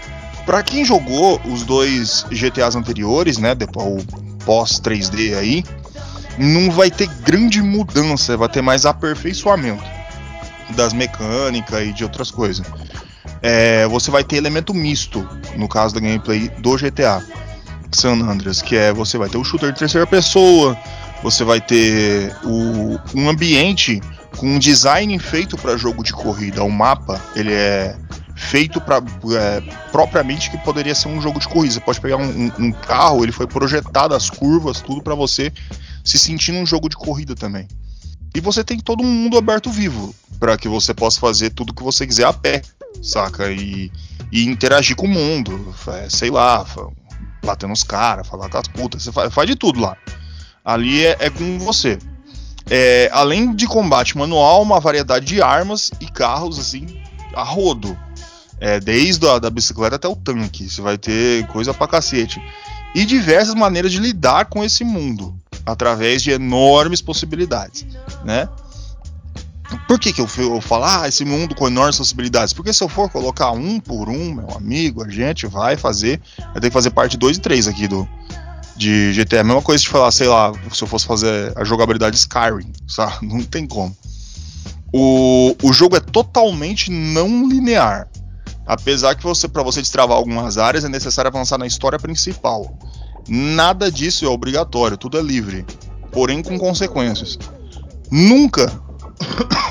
[0.46, 3.56] Pra quem jogou os dois GTAs anteriores, né?
[3.56, 5.66] Depois, o pós 3D aí,
[6.38, 9.84] não vai ter grande mudança, vai ter mais aperfeiçoamento
[10.76, 12.66] das mecânicas e de outras coisas.
[13.42, 17.24] É, você vai ter elemento misto no caso da gameplay do GTA
[17.96, 20.78] San Andreas, que é você vai ter o shooter de terceira pessoa,
[21.24, 24.02] você vai ter o, um ambiente
[24.38, 26.64] com um design feito para jogo de corrida.
[26.64, 27.96] O mapa ele é
[28.36, 31.74] feito para é, propriamente que poderia ser um jogo de corrida.
[31.74, 35.52] Você pode pegar um, um, um carro, ele foi projetado as curvas, tudo para você
[36.04, 37.68] se sentir num jogo de corrida também.
[38.36, 41.82] E você tem todo um mundo aberto vivo para que você possa fazer tudo que
[41.82, 42.62] você quiser a pé,
[43.02, 43.50] saca?
[43.50, 43.90] E,
[44.32, 46.66] e interagir com o mundo, é, sei lá,
[47.46, 49.96] bater nos caras, falar com as putas, você faz, faz de tudo lá.
[50.64, 52.00] Ali é, é com você.
[52.70, 57.00] É, além de combate manual, uma variedade de armas e carros assim
[57.36, 57.98] a rodo.
[58.60, 60.70] É, desde a da bicicleta até o tanque.
[60.70, 62.42] Você vai ter coisa pra cacete.
[62.96, 65.38] E diversas maneiras de lidar com esse mundo.
[65.66, 67.86] Através de enormes possibilidades.
[68.24, 68.48] Né?
[69.88, 72.54] Por que, que eu, eu falo, ah, esse mundo com enormes possibilidades?
[72.54, 76.22] Porque se eu for colocar um por um, meu amigo, a gente vai fazer.
[76.38, 78.08] Vai ter que fazer parte 2 e 3 aqui do,
[78.76, 79.42] de GTA.
[79.42, 83.26] A mesma coisa de falar, sei lá, se eu fosse fazer a jogabilidade Skyrim, sabe?
[83.28, 83.96] Não tem como.
[84.94, 88.08] O, o jogo é totalmente não linear.
[88.66, 92.80] Apesar que você, para você destravar algumas áreas, é necessário avançar na história principal.
[93.28, 95.66] Nada disso é obrigatório, tudo é livre,
[96.14, 97.38] porém com consequências.
[98.10, 98.72] Nunca,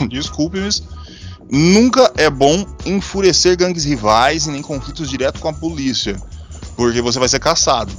[0.08, 0.68] desculpe-me,
[1.50, 6.20] nunca é bom enfurecer gangues rivais e nem conflitos diretos com a polícia,
[6.76, 7.92] porque você vai ser caçado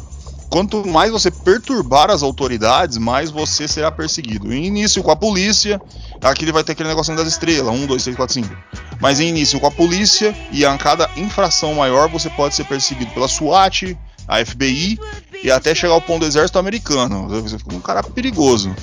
[0.56, 4.54] quanto mais você perturbar as autoridades, mais você será perseguido.
[4.54, 5.82] Em início com a polícia,
[6.22, 8.56] aqui ele vai ter aquele negocinho das estrelas, 1, 2, 3, 4, 5.
[9.02, 13.12] Mas em início com a polícia, e a cada infração maior você pode ser perseguido
[13.12, 14.98] pela SWAT, a FBI,
[15.44, 17.28] e até chegar ao ponto do exército americano.
[17.28, 18.74] Você fica um cara perigoso.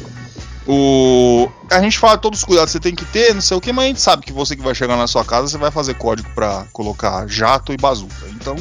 [0.67, 1.49] O...
[1.71, 3.73] A gente fala todos os cuidados que você tem que ter, não sei o que,
[3.73, 5.95] mas a gente sabe que você que vai chegar na sua casa, você vai fazer
[5.95, 8.27] código para colocar jato e bazuca.
[8.31, 8.55] Então,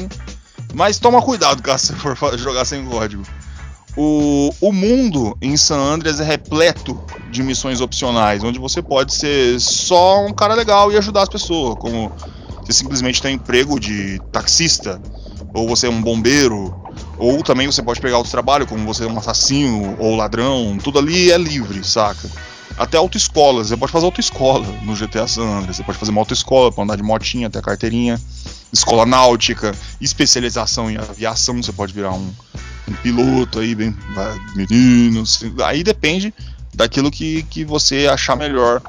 [0.74, 3.22] mas toma cuidado caso você for jogar sem código.
[3.96, 6.98] O, o mundo em San Andreas é repleto
[7.30, 11.76] de missões opcionais, onde você pode ser só um cara legal e ajudar as pessoas,
[11.78, 12.10] como
[12.62, 15.00] você simplesmente tem emprego de taxista,
[15.52, 16.74] ou você é um bombeiro,
[17.22, 20.98] ou também você pode pegar outro trabalho, como você é um assassino ou ladrão, tudo
[20.98, 22.28] ali é livre, saca?
[22.76, 26.72] Até autoescola, você pode fazer autoescola no GTA San Andreas, você pode fazer uma autoescola
[26.72, 28.18] para andar de motinha até carteirinha
[28.72, 32.32] escola náutica, especialização em aviação, você pode virar um,
[32.88, 33.94] um piloto aí, bem,
[34.54, 35.40] meninos.
[35.64, 36.32] Aí depende
[36.74, 38.80] daquilo que, que você achar melhor.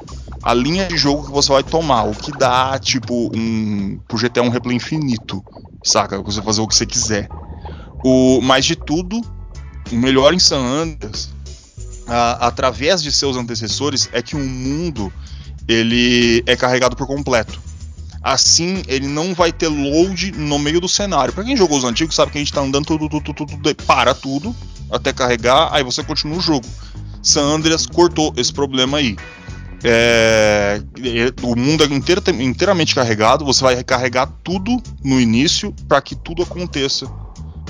[0.42, 3.98] A linha de jogo que você vai tomar, o que dá, tipo, um.
[4.08, 5.42] Pro GTA um replay infinito,
[5.82, 6.20] saca?
[6.20, 7.30] Você fazer o que você quiser.
[8.04, 9.18] O, mais de tudo,
[9.90, 11.30] o melhor em San Andreas,
[12.06, 15.10] a, através de seus antecessores, é que o mundo
[15.66, 17.58] ele é carregado por completo.
[18.22, 21.32] Assim, ele não vai ter load no meio do cenário.
[21.32, 23.74] Para quem jogou os antigos, sabe que a gente tá andando tudo, tudo, tudo, tudo,
[23.86, 24.54] para tudo
[24.90, 26.66] até carregar, aí você continua o jogo.
[27.22, 29.16] San Andreas cortou esse problema aí.
[29.82, 30.80] É,
[31.42, 36.42] o mundo é inteira, inteiramente carregado, você vai recarregar tudo no início para que tudo
[36.42, 37.06] aconteça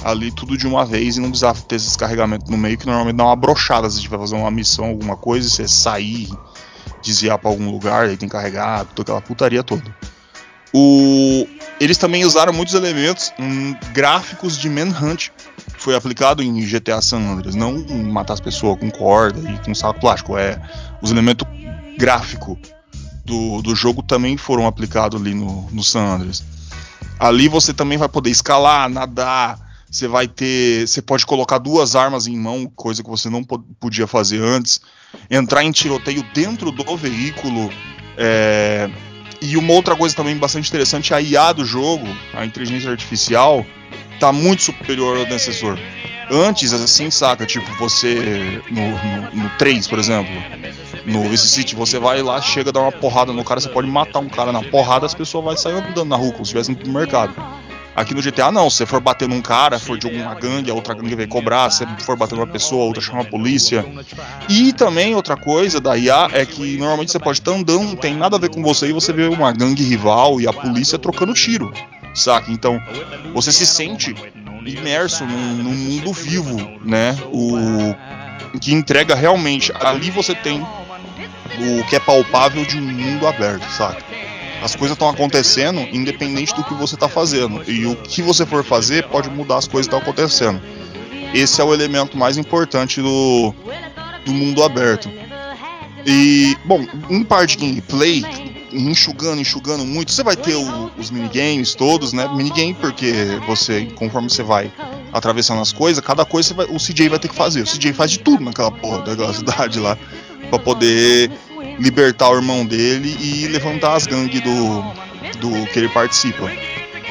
[0.02, 3.16] ali tudo de uma vez e não precisar ter esse descarregamento no meio que normalmente
[3.16, 6.28] dá uma brochada se tiver fazer uma missão, alguma coisa, e você sair,
[7.02, 9.94] desviar para algum lugar, aí tem que carregar, toda aquela putaria toda.
[10.76, 11.46] O,
[11.80, 15.28] eles também usaram muitos elementos hum, gráficos de Manhunt.
[15.78, 17.54] Foi aplicado em GTA San Andreas.
[17.54, 20.36] Não matar as pessoas com corda e com saco plástico.
[20.36, 20.60] É,
[21.00, 21.46] os elementos
[21.96, 22.58] gráficos
[23.24, 26.42] do, do jogo também foram aplicados ali no, no San Andreas.
[27.20, 29.63] Ali você também vai poder escalar, nadar.
[29.94, 30.88] Você vai ter.
[30.88, 34.80] Você pode colocar duas armas em mão, coisa que você não podia fazer antes.
[35.30, 37.70] Entrar em tiroteio dentro do veículo.
[38.18, 38.90] É,
[39.40, 43.64] e uma outra coisa também bastante interessante, a IA do jogo, a inteligência artificial,
[44.18, 45.78] tá muito superior ao antecessor.
[46.28, 50.32] Antes, assim, saca, tipo, você no, no, no 3, por exemplo,
[51.06, 54.18] no Vice City, você vai lá, chega, dá uma porrada no cara, você pode matar
[54.18, 56.92] um cara na porrada, as pessoas vão sair andando na rua, como se estivesse no
[56.92, 57.32] mercado.
[57.96, 60.74] Aqui no GTA não, se você for bater num cara, for de alguma gangue, a
[60.74, 63.84] outra gangue vai cobrar, se for bater numa pessoa, a outra chama a polícia.
[64.48, 68.14] E também outra coisa da IA é que normalmente você pode estar andando, não tem
[68.14, 71.32] nada a ver com você, e você vê uma gangue rival e a polícia trocando
[71.34, 71.72] tiro,
[72.14, 72.50] saca?
[72.50, 72.82] Então
[73.32, 74.14] você se sente
[74.66, 77.16] imerso num, num mundo vivo, né?
[77.32, 77.94] O
[78.58, 79.72] que entrega realmente.
[79.80, 84.02] Ali você tem o que é palpável de um mundo aberto, saca?
[84.64, 87.62] As coisas estão acontecendo independente do que você está fazendo.
[87.70, 90.58] E o que você for fazer pode mudar as coisas que estão acontecendo.
[91.34, 93.52] esse é o elemento mais importante do,
[94.24, 95.10] do mundo aberto.
[96.06, 98.24] E, bom, em parte de gameplay,
[98.72, 102.26] enxugando, enxugando muito, você vai ter o, os minigames todos, né?
[102.34, 103.12] Minigame porque
[103.46, 104.72] você, conforme você vai
[105.12, 107.60] atravessando as coisas, cada coisa vai, o CJ vai ter que fazer.
[107.60, 109.98] O CJ faz de tudo naquela porra daquela cidade lá,
[110.48, 111.30] para poder
[111.78, 114.82] libertar o irmão dele e levantar as gangues do,
[115.38, 116.50] do que ele participa.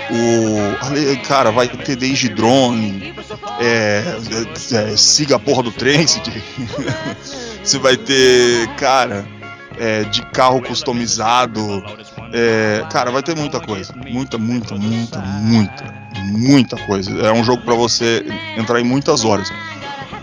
[0.09, 3.13] O cara vai ter desde drone,
[3.59, 4.03] é,
[4.71, 6.05] é, é, siga a porra do trem,
[7.63, 9.25] você vai ter, cara,
[9.77, 11.83] é, de carro customizado.
[12.33, 13.93] É, cara, vai ter muita coisa.
[13.93, 17.11] Muita, muita, muita, muita, muita coisa.
[17.11, 18.25] É um jogo para você
[18.57, 19.51] entrar em muitas horas.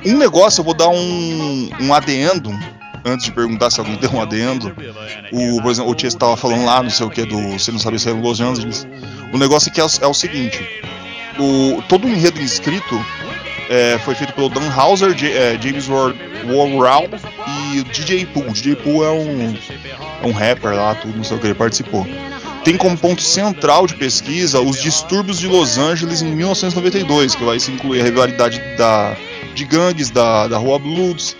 [0.05, 2.51] Um negócio, eu vou dar um, um adendo.
[3.05, 4.75] Antes de perguntar se alguém deu um adendo,
[5.33, 7.53] o, por exemplo, o Tia estava falando lá, não sei o que, do.
[7.53, 8.87] Você não sabia se era Los Angeles.
[9.33, 10.63] O negócio aqui é, é o seguinte:
[11.39, 12.95] o, todo o enredo inscrito
[13.71, 17.05] é, foi feito pelo Dan Hauser, J, é, James Warral
[17.73, 18.49] e DJ Pooh.
[18.49, 19.57] O DJ Pooh é um,
[20.23, 22.07] é um rapper lá, tudo, não sei o que, ele participou.
[22.65, 27.59] Tem como ponto central de pesquisa os distúrbios de Los Angeles em 1992, que vai
[27.59, 29.17] se incluir a rivalidade da,
[29.55, 31.37] de gangues da, da Rua Bloods,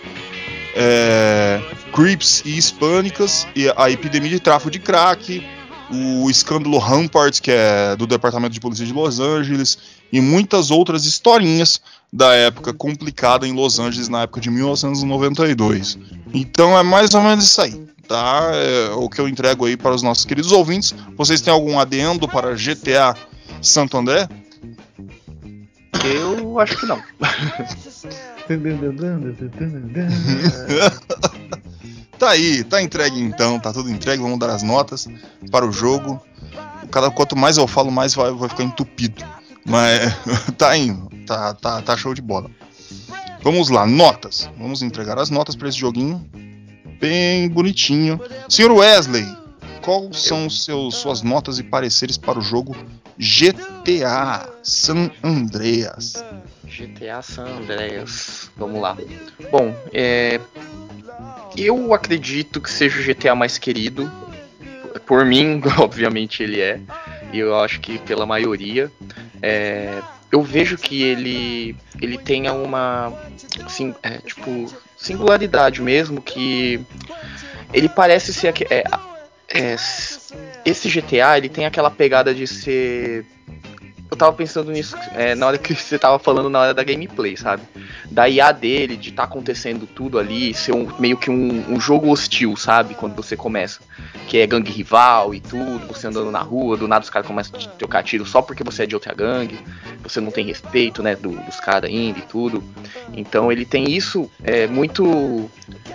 [0.75, 1.61] é,
[1.93, 5.45] Crips e Hispânicas, e a epidemia de tráfico de crack,
[5.91, 9.79] o escândalo Rampart, que é do Departamento de Polícia de Los Angeles,
[10.13, 11.81] e muitas outras historinhas
[12.13, 15.99] da época complicada em Los Angeles na época de 1992.
[16.33, 18.51] Então é mais ou menos isso aí, tá?
[18.53, 20.95] É o que eu entrego aí para os nossos queridos ouvintes.
[21.17, 23.17] Vocês têm algum adendo para GTA
[23.61, 24.29] Santo André?
[26.05, 27.03] Eu acho que não.
[32.19, 34.23] tá aí, tá entregue então, tá tudo entregue.
[34.23, 35.09] Vamos dar as notas
[35.51, 36.21] para o jogo.
[36.91, 39.25] Cada quanto mais eu falo, mais vai, vai ficar entupido.
[39.65, 40.13] Mas
[40.59, 42.51] tá indo, tá, tá, tá show de bola.
[43.43, 44.51] Vamos lá, notas.
[44.59, 46.25] Vamos entregar as notas para esse joguinho.
[47.01, 48.21] Bem bonitinho.
[48.49, 49.27] Senhor Wesley,
[49.83, 52.77] quais são seus, suas notas e pareceres para o jogo
[53.19, 53.70] GTA
[54.63, 56.25] San Andreas?
[56.65, 58.51] GTA San Andreas.
[58.57, 58.97] Vamos lá.
[59.51, 60.41] Bom, é,
[61.57, 64.11] eu acredito que seja o GTA mais querido.
[65.07, 66.81] Por mim, obviamente ele é.
[67.33, 68.91] E eu acho que pela maioria.
[69.43, 73.13] É, eu vejo que ele ele tenha uma
[73.65, 76.85] assim, é, tipo singularidade mesmo que
[77.73, 78.85] ele parece ser é,
[79.49, 79.77] é,
[80.65, 83.27] esse GTA ele tem aquela pegada de ser
[84.11, 87.37] eu tava pensando nisso é, na hora que você tava falando na hora da gameplay,
[87.37, 87.63] sabe?
[88.11, 92.11] Da IA dele, de tá acontecendo tudo ali, ser um, meio que um, um, jogo
[92.11, 92.95] hostil, sabe?
[92.95, 93.81] Quando você começa.
[94.27, 97.55] Que é gangue rival e tudo, você andando na rua, do nada os caras começam
[97.57, 99.59] a te trocar tiro só porque você é de outra gangue,
[100.03, 102.63] você não tem respeito, né, do, dos caras ainda e tudo.
[103.13, 105.49] Então ele tem isso é, muito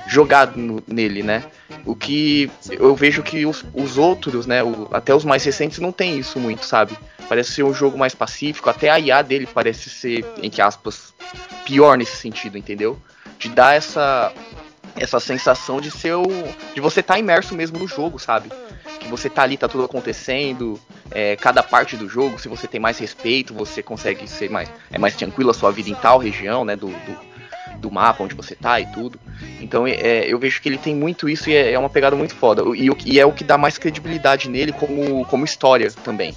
[0.08, 1.44] jogado no, nele, né?
[1.86, 5.92] O que eu vejo que os, os outros, né, o, até os mais recentes não
[5.92, 6.98] tem isso muito, sabe?
[7.28, 11.14] Parece ser um jogo mais pacífico, até a IA dele parece ser, entre aspas,
[11.66, 13.00] pior nesse sentido, entendeu?
[13.40, 14.32] De dar essa
[14.98, 16.24] essa sensação de ser o,
[16.74, 18.50] de você estar tá imerso mesmo no jogo, sabe?
[18.98, 20.80] Que você tá ali, tá tudo acontecendo,
[21.12, 24.98] é, cada parte do jogo, se você tem mais respeito, você consegue ser mais é
[24.98, 27.36] mais tranquilo a sua vida em tal região, né, do, do
[27.86, 29.20] do mapa onde você tá e tudo.
[29.62, 32.36] Então é, eu vejo que ele tem muito isso e é, é uma pegada muito
[32.36, 32.64] foda.
[32.76, 36.36] E, e, é o que dá mais credibilidade nele como, como história também.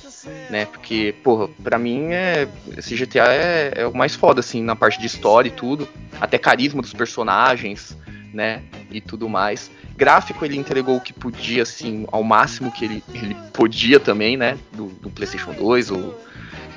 [0.50, 0.64] Né?
[0.64, 4.98] Porque, porra, pra mim é, esse GTA é, é o mais foda, assim, na parte
[4.98, 5.86] de história e tudo.
[6.20, 7.96] Até carisma dos personagens,
[8.32, 8.62] né?
[8.90, 9.70] E tudo mais.
[9.96, 14.56] Gráfico ele entregou o que podia, assim, ao máximo que ele, ele podia também, né?
[14.72, 16.18] Do, do PlayStation 2, ou,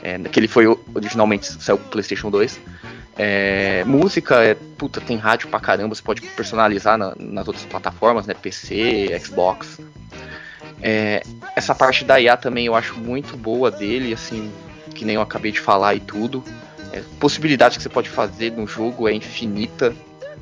[0.03, 2.59] é, que ele foi originalmente saiu pro PlayStation 2.
[3.17, 8.25] É, música, é, puta, tem rádio pra caramba, você pode personalizar na, nas outras plataformas,
[8.25, 8.33] né?
[8.33, 9.79] PC, Xbox.
[10.81, 11.21] É,
[11.55, 14.51] essa parte da IA também eu acho muito boa dele, assim,
[14.95, 16.43] que nem eu acabei de falar e tudo.
[16.91, 19.93] É, possibilidades que você pode fazer no jogo é infinita,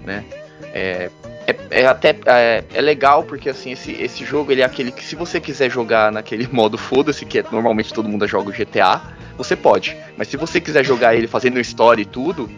[0.04, 0.24] né?
[0.74, 1.10] É,
[1.48, 5.04] é, é até é, é, legal porque assim esse, esse jogo ele é aquele que
[5.04, 9.02] se você quiser jogar naquele modo foda-se que é, normalmente todo mundo joga o GTA
[9.36, 9.96] você pode.
[10.18, 12.50] Mas se você quiser jogar ele fazendo história e tudo,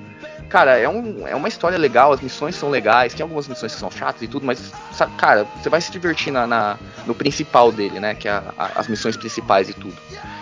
[0.51, 3.79] cara, é, um, é uma história legal, as missões são legais, tem algumas missões que
[3.79, 6.77] são chatas e tudo, mas, sabe, cara, você vai se divertir na, na
[7.07, 8.13] no principal dele, né?
[8.13, 9.95] Que é a, a, as missões principais e tudo.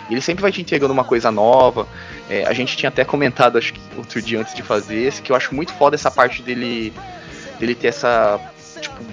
[0.08, 1.86] E ele sempre vai te entregando uma coisa nova.
[2.28, 5.30] É, a gente tinha até comentado, acho que outro dia antes de fazer esse, que
[5.30, 6.92] eu acho muito foda essa parte dele,
[7.60, 8.40] dele ter essa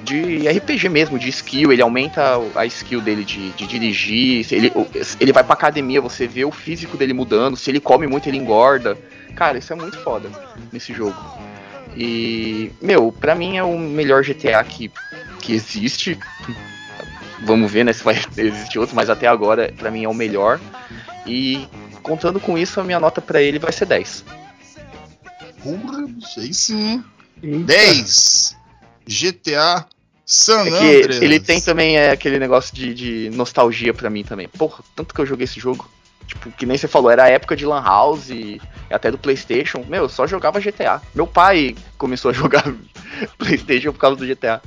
[0.03, 1.72] de RPG mesmo, de skill.
[1.72, 4.45] Ele aumenta a skill dele de, de dirigir.
[4.51, 4.72] Ele,
[5.20, 7.57] ele vai pra academia, você vê o físico dele mudando.
[7.57, 8.97] Se ele come muito, ele engorda.
[9.36, 10.30] Cara, isso é muito foda
[10.72, 11.15] nesse jogo.
[11.95, 14.91] E, meu, pra mim é o melhor GTA que,
[15.41, 16.18] que existe.
[17.43, 20.59] Vamos ver, né, se vai existir outros, mas até agora, pra mim, é o melhor.
[21.26, 21.68] E
[22.01, 24.24] contando com isso, a minha nota pra ele vai ser 10.
[25.61, 27.03] Porra, sei sim.
[27.41, 28.55] 10.
[29.08, 29.86] GTA
[30.26, 31.20] San É Andreas.
[31.20, 34.47] que ele tem também é, aquele negócio de, de nostalgia pra mim também.
[34.47, 35.89] Porra, tanto que eu joguei esse jogo.
[36.28, 38.60] Tipo, que nem você falou, era a época de Lan House e
[38.91, 39.86] até do Playstation.
[39.88, 41.01] Meu, eu só jogava GTA.
[41.16, 42.66] Meu pai começou a jogar
[43.38, 44.62] Playstation por causa do GTA.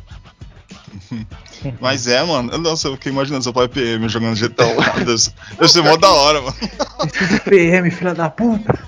[1.79, 2.57] Mas é, mano.
[2.57, 4.65] Nossa, eu fiquei imaginando seu pai PM jogando GTA.
[5.05, 6.57] Deve ser- deve ser mó da hora, mano.
[7.49, 8.79] PM, filha da puta.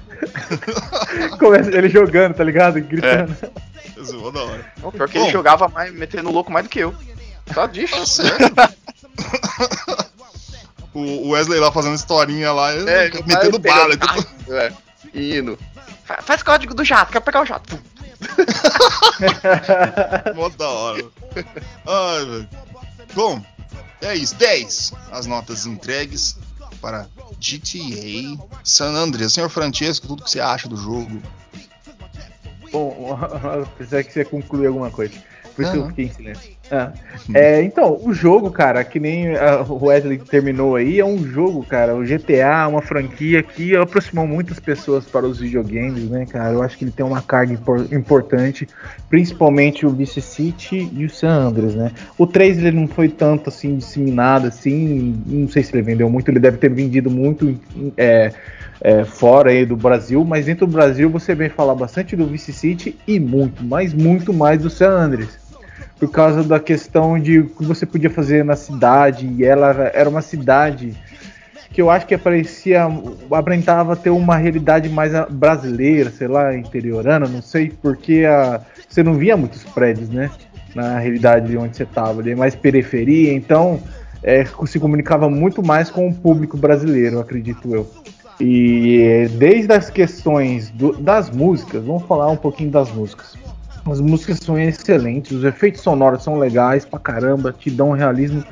[1.39, 2.81] Começa ele jogando, tá ligado?
[2.81, 3.35] Gritando.
[3.35, 3.53] Deve
[4.13, 4.73] mó da hora.
[4.83, 5.25] Não, pior que Bom.
[5.25, 6.95] ele jogava mais, metendo louco mais do que eu.
[7.55, 7.95] Só disso.
[7.95, 8.53] Tá certo.
[10.95, 13.97] o Wesley lá fazendo historinha lá, É, metendo bala.
[13.97, 14.73] pegando- É,
[15.15, 15.59] indo.
[16.05, 17.79] Fa- Faz código do jato, quero pegar o jato.
[20.35, 21.05] Mó da hora.
[21.87, 22.49] Ai, velho.
[23.15, 23.43] Bom,
[24.01, 24.35] é isso.
[24.37, 24.93] 10.
[25.11, 26.37] As notas entregues
[26.81, 27.07] para
[27.39, 29.33] GTA San Andreas.
[29.33, 31.23] Senhor Francesco, tudo que você acha do jogo?
[32.73, 33.19] Bom,
[33.77, 35.15] pensei que você ia concluir alguma coisa.
[35.55, 36.53] Por isso Não, eu fiquei em silêncio.
[36.71, 36.91] Ah.
[37.35, 39.27] É, então, o jogo, cara, que nem
[39.69, 41.95] o Wesley terminou aí, é um jogo, cara.
[41.95, 46.55] O GTA é uma franquia que aproximou muitas pessoas para os videogames, né, cara?
[46.55, 48.67] Eu acho que ele tem uma carga impor- importante,
[49.11, 51.93] principalmente o Vice City e o San Andreas, né?
[52.17, 56.31] O 3 ele não foi tanto assim disseminado assim, não sei se ele vendeu muito,
[56.31, 57.55] ele deve ter vendido muito
[57.99, 58.33] é,
[58.83, 62.53] é, fora aí do Brasil, mas dentro do Brasil você vem falar bastante do Vice
[62.53, 65.39] City e muito, mas muito mais do San Andreas.
[66.01, 70.09] Por causa da questão de o que você podia fazer na cidade, e ela era
[70.09, 70.97] uma cidade
[71.73, 72.87] que eu acho que parecia,
[73.31, 79.15] aparentava ter uma realidade mais brasileira, sei lá, interiorana, não sei, porque a, você não
[79.15, 80.29] via muitos prédios, né?
[80.75, 83.81] Na realidade de onde você estava, ali, mais periferia, então
[84.23, 88.02] é, se comunicava muito mais com o público brasileiro, acredito eu.
[88.45, 93.37] E desde as questões do- das músicas, vamos falar um pouquinho das músicas.
[93.89, 98.43] As músicas são excelentes, os efeitos sonoros são legais pra caramba, te dão um realismo.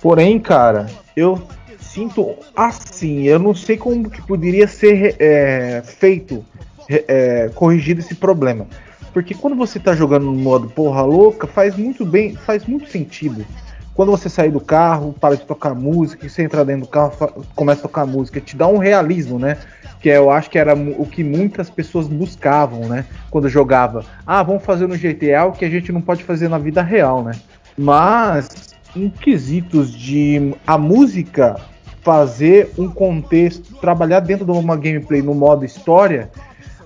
[0.00, 1.40] Porém, cara, eu
[1.78, 6.44] sinto assim, eu não sei como que poderia ser é, feito,
[6.88, 8.66] é, corrigido esse problema.
[9.12, 13.46] Porque quando você tá jogando no modo porra louca, faz muito bem, faz muito sentido.
[13.94, 17.12] Quando você sair do carro, para de tocar música, você entrar dentro do carro,
[17.54, 19.58] começa a tocar música, te dá um realismo, né?
[20.00, 23.04] Que eu acho que era o que muitas pessoas buscavam, né?
[23.30, 24.04] Quando jogava.
[24.26, 27.22] Ah, vamos fazer no GTA o que a gente não pode fazer na vida real,
[27.22, 27.32] né?
[27.76, 31.56] Mas em quesitos de a música
[32.02, 36.30] fazer um contexto, trabalhar dentro de uma gameplay no modo história,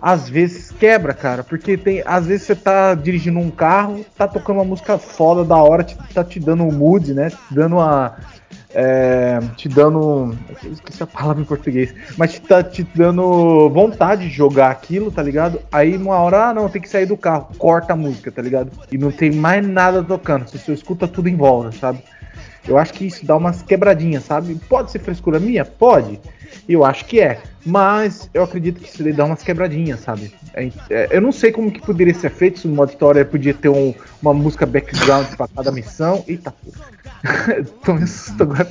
[0.07, 4.59] às vezes quebra, cara, porque tem, às vezes você tá dirigindo um carro, tá tocando
[4.59, 7.31] uma música foda da hora, te- tá te dando um mood, né?
[7.31, 8.15] Te dando uma
[8.73, 10.39] é, te dando.
[10.63, 11.93] Esqueci a palavra em português.
[12.17, 15.61] Mas te, tá te dando vontade de jogar aquilo, tá ligado?
[15.73, 17.49] Aí uma hora, ah, não, tem que sair do carro.
[17.59, 18.71] Corta a música, tá ligado?
[18.93, 20.49] E não tem mais nada tocando.
[20.49, 21.99] Você escuta tudo em volta, sabe?
[22.69, 24.55] Eu acho que isso dá umas quebradinhas, sabe?
[24.69, 25.65] Pode ser frescura minha?
[25.65, 26.21] Pode.
[26.69, 27.41] Eu acho que é.
[27.65, 30.33] Mas eu acredito que daí dá umas quebradinhas, sabe?
[30.55, 33.53] É- é- eu não sei como que poderia ser feito se no modo história podia
[33.55, 33.93] ter um-
[34.23, 36.25] uma música background pra cada missão.
[36.29, 36.55] Eita.
[37.85, 38.69] Tô me assustando agora.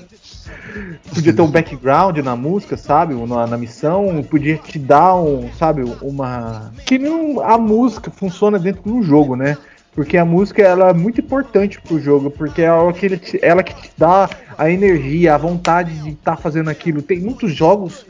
[1.14, 3.14] Podia ter um background na música, sabe?
[3.14, 4.24] Na, na missão.
[4.24, 6.72] Podia te dar um, sabe, uma.
[6.86, 9.58] Que não a música funciona dentro de um jogo, né?
[9.96, 13.64] Porque a música ela é muito importante pro jogo, porque é ela que, te- ela
[13.64, 17.02] que te dá a energia, a vontade de estar fazendo aquilo.
[17.02, 18.06] Tem muitos jogos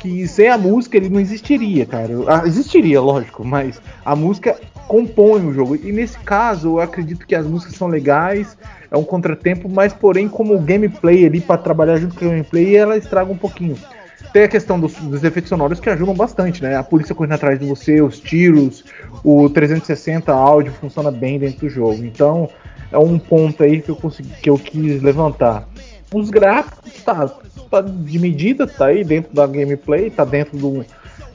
[0.00, 2.12] que sem a música ele não existiria, cara.
[2.26, 5.76] Ah, Existiria, lógico, mas a música compõe o jogo.
[5.76, 8.56] E nesse caso, eu acredito que as músicas são legais,
[8.90, 12.76] é um contratempo, mas porém como o gameplay ali para trabalhar junto com o gameplay,
[12.76, 13.76] ela estraga um pouquinho.
[14.32, 16.76] Tem a questão dos, dos efeitos sonoros que ajudam bastante, né?
[16.76, 18.84] A polícia correndo atrás de você, os tiros,
[19.24, 22.04] o 360 áudio funciona bem dentro do jogo.
[22.04, 22.48] Então,
[22.92, 25.68] é um ponto aí que eu consegui, que eu quis levantar.
[26.12, 27.28] Os gráficos tá,
[27.70, 30.84] tá de medida, tá aí dentro da gameplay, tá dentro do,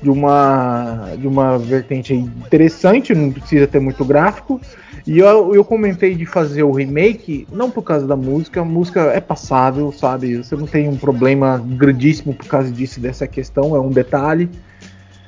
[0.06, 4.62] de uma de uma vertente interessante, não precisa ter muito gráfico.
[5.08, 9.02] E eu, eu comentei de fazer o remake, não por causa da música, a música
[9.14, 10.38] é passável, sabe?
[10.38, 14.50] Você não tem um problema grandíssimo por causa disso, dessa questão, é um detalhe.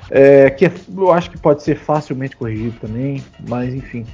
[0.09, 4.05] é, que é- eu acho que pode ser facilmente corrigido também, mas enfim.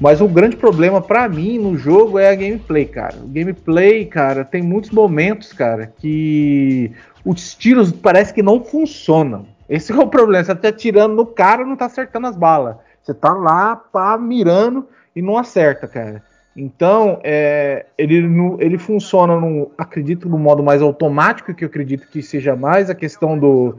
[0.00, 3.18] Mas o grande problema para mim no jogo é a gameplay, cara.
[3.22, 6.90] O gameplay, cara, tem muitos momentos, cara, que
[7.24, 9.46] os tiros parece que não funcionam.
[9.72, 10.44] Esse é o problema.
[10.44, 12.76] Você tá atirando no cara não tá acertando as balas.
[13.02, 16.22] Você tá lá, pá, mirando e não acerta, cara.
[16.54, 18.22] Então, é, ele,
[18.58, 22.94] ele funciona, no, acredito, no modo mais automático, que eu acredito que seja mais a
[22.94, 23.78] questão do,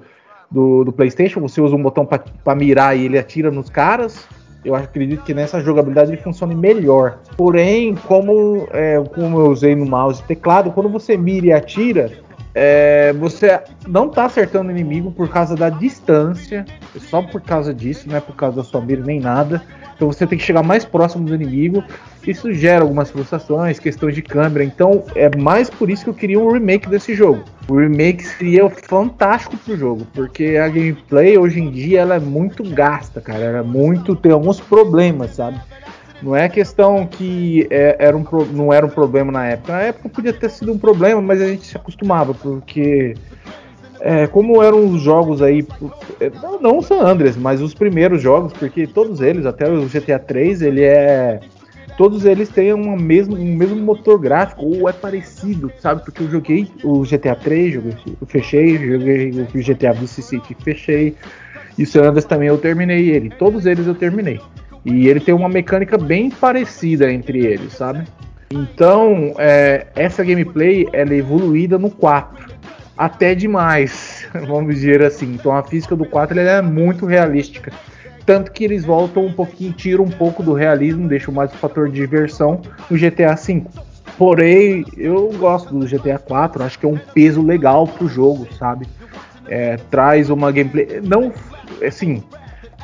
[0.49, 1.39] do, do PlayStation.
[1.41, 4.27] Você usa um botão para mirar e ele atira nos caras
[4.65, 7.19] eu acredito que nessa jogabilidade ele funcione melhor.
[7.35, 12.11] Porém, como, é, como eu usei no mouse e teclado, quando você mira e atira,
[12.55, 17.73] é, você não está acertando o inimigo por causa da distância, é só por causa
[17.73, 19.61] disso, não é por causa da sua mira nem nada.
[19.95, 21.83] Então você tem que chegar mais próximo do inimigo.
[22.25, 24.63] Isso gera algumas frustrações, questões de câmera.
[24.63, 27.43] Então é mais por isso que eu queria um remake desse jogo.
[27.67, 32.63] O remake seria fantástico pro jogo, porque a gameplay hoje em dia ela é muito
[32.63, 33.39] gasta, cara.
[33.39, 35.59] Ela é muito tem alguns problemas, sabe?
[36.23, 39.73] Não é questão que é, era um, não era um problema na época.
[39.73, 43.13] Na época podia ter sido um problema, mas a gente se acostumava, porque
[43.99, 45.65] é, como eram os jogos aí,
[46.19, 50.19] é, não, não San Andreas, mas os primeiros jogos, porque todos eles, até o GTA
[50.19, 51.39] 3, ele é.
[51.97, 56.03] Todos eles têm uma mesmo, um mesmo motor gráfico, ou é parecido, sabe?
[56.03, 61.15] Porque eu joguei o GTA 3, joguei, eu fechei, joguei o GTA Vice City, fechei.
[61.77, 63.29] E o San Andreas também eu terminei ele.
[63.29, 64.39] Todos eles eu terminei.
[64.85, 68.03] E ele tem uma mecânica bem parecida entre eles, sabe?
[68.51, 72.53] Então, é, essa gameplay ela é evoluída no 4
[72.97, 75.33] até demais, vamos dizer assim.
[75.33, 77.71] Então a física do 4 é muito realística.
[78.25, 81.89] Tanto que eles voltam um pouquinho, tiram um pouco do realismo, deixam mais o fator
[81.89, 83.63] de diversão no GTA V.
[84.17, 88.87] Porém, eu gosto do GTA 4, acho que é um peso legal pro jogo, sabe?
[89.47, 91.01] É, traz uma gameplay.
[91.03, 91.33] Não,
[91.85, 92.23] assim,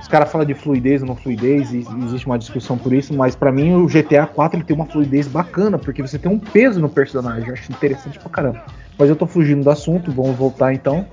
[0.10, 3.36] os caras falam de fluidez ou não fluidez, e existe uma discussão por isso, mas
[3.36, 6.82] para mim o GTA 4 ele tem uma fluidez bacana, porque você tem um peso
[6.82, 8.64] no personagem, eu acho interessante pra caramba.
[8.97, 11.05] Mas eu tô fugindo do assunto, vamos voltar então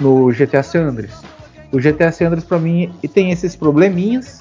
[0.00, 1.20] no GTA San Andreas.
[1.72, 4.40] O GTA San Andreas para mim tem esses probleminhas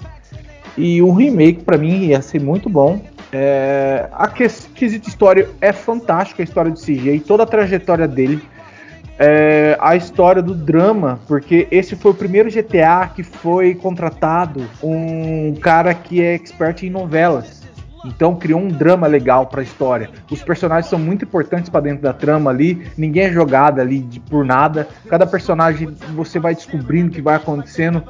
[0.77, 3.03] e o remake para mim ia ser muito bom.
[3.31, 8.39] É, a quesito história é fantástica, a história de CJ, toda a trajetória dele.
[9.25, 15.55] É, a história do drama, porque esse foi o primeiro GTA que foi contratado um
[15.61, 17.63] cara que é expert em novelas.
[18.03, 20.09] Então criou um drama legal para a história.
[20.29, 22.85] Os personagens são muito importantes para dentro da trama ali.
[22.97, 24.89] Ninguém é jogado ali de, por nada.
[25.07, 28.03] Cada personagem você vai descobrindo o que vai acontecendo.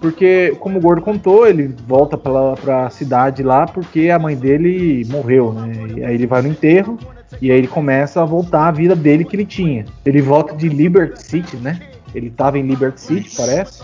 [0.00, 5.04] Porque, como o Gordo contou, ele volta para a cidade lá porque a mãe dele
[5.10, 5.72] morreu, né?
[5.96, 6.96] E aí ele vai no enterro
[7.40, 9.84] e aí ele começa a voltar à vida dele que ele tinha.
[10.04, 11.80] Ele volta de Liberty City, né?
[12.14, 13.36] Ele estava em Liberty City, Isso.
[13.36, 13.82] parece.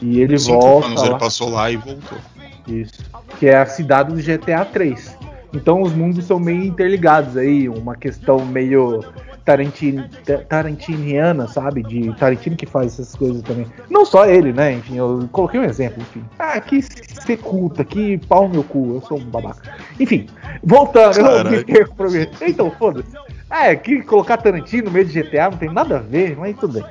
[0.00, 0.86] E ele Cinco volta.
[0.88, 1.08] Anos lá.
[1.08, 2.18] ele passou lá e voltou.
[2.66, 3.04] Isso.
[3.38, 5.16] Que é a cidade do GTA 3.
[5.54, 9.04] Então os mundos são meio interligados aí, uma questão meio
[9.44, 10.08] Tarantino,
[10.48, 11.82] tarantiniana, sabe?
[11.82, 13.66] De Tarantino que faz essas coisas também.
[13.90, 14.74] Não só ele, né?
[14.74, 16.24] Enfim, eu coloquei um exemplo, enfim.
[16.38, 19.74] Ah, que seculta, que pau no meu cu, eu sou um babaca.
[19.98, 20.26] Enfim,
[20.62, 21.44] voltando, eu
[22.10, 22.28] me.
[22.40, 23.16] Então, foda-se.
[23.50, 26.80] É, que colocar Tarantino no meio de GTA não tem nada a ver, mas tudo
[26.80, 26.84] bem.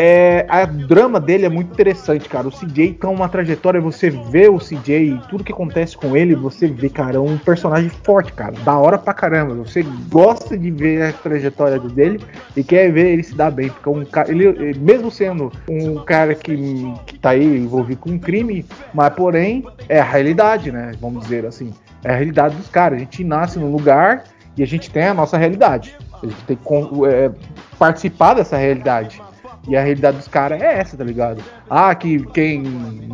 [0.00, 2.46] É, a drama dele é muito interessante, cara.
[2.46, 6.36] O CJ tem uma trajetória, você vê o CJ e tudo que acontece com ele,
[6.36, 8.52] você vê, cara, é um personagem forte, cara.
[8.64, 9.56] Da hora pra caramba.
[9.56, 12.20] Você gosta de ver a trajetória dele
[12.56, 13.70] e quer ver ele se dar bem.
[13.70, 18.10] Porque é um cara, ele, mesmo sendo um cara que, que tá aí envolvido com
[18.10, 20.92] um crime, mas porém é a realidade, né?
[21.00, 21.74] Vamos dizer assim.
[22.04, 22.98] É a realidade dos caras.
[22.98, 24.22] A gente nasce num lugar
[24.56, 25.96] e a gente tem a nossa realidade.
[26.22, 27.32] A gente tem que é,
[27.76, 29.20] participar dessa realidade.
[29.68, 31.44] E a realidade dos caras é essa, tá ligado?
[31.68, 32.62] Ah, que quem,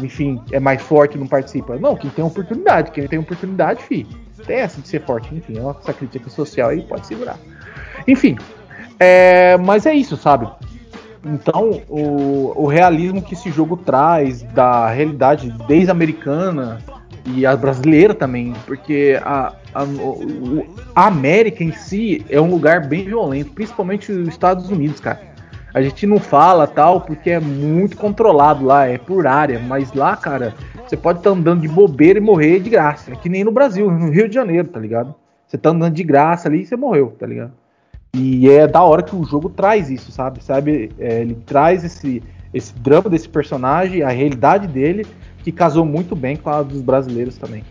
[0.01, 1.77] enfim, é mais forte não participa.
[1.77, 2.93] Não, quem tem oportunidade.
[2.93, 4.07] Quem tem oportunidade, fi,
[4.47, 5.35] tem essa de ser forte.
[5.35, 7.37] Enfim, é uma essa crítica social aí pode segurar.
[8.07, 8.37] Enfim,
[9.01, 10.49] é, mas é isso, sabe?
[11.25, 16.79] Então, o, o realismo que esse jogo traz da realidade desde americana
[17.27, 19.85] e a brasileira também, porque a, a,
[20.95, 25.34] a América em si é um lugar bem violento, principalmente os Estados Unidos, cara
[25.75, 30.17] a gente não fala tal porque é muito controlado lá, é por área, mas lá,
[30.17, 30.55] cara,
[30.87, 33.13] você pode estar tá andando de bobeira e morrer de graça.
[33.13, 35.13] É que nem no Brasil, no Rio de Janeiro, tá ligado?
[35.49, 37.53] Você tá andando de graça ali e você morreu, tá ligado?
[38.15, 40.43] E é da hora que o jogo traz isso, sabe?
[40.45, 40.93] Sabe?
[40.97, 42.23] É, ele traz esse,
[42.53, 45.05] esse drama desse personagem, a realidade dele,
[45.43, 47.65] que casou muito bem com a dos brasileiros também.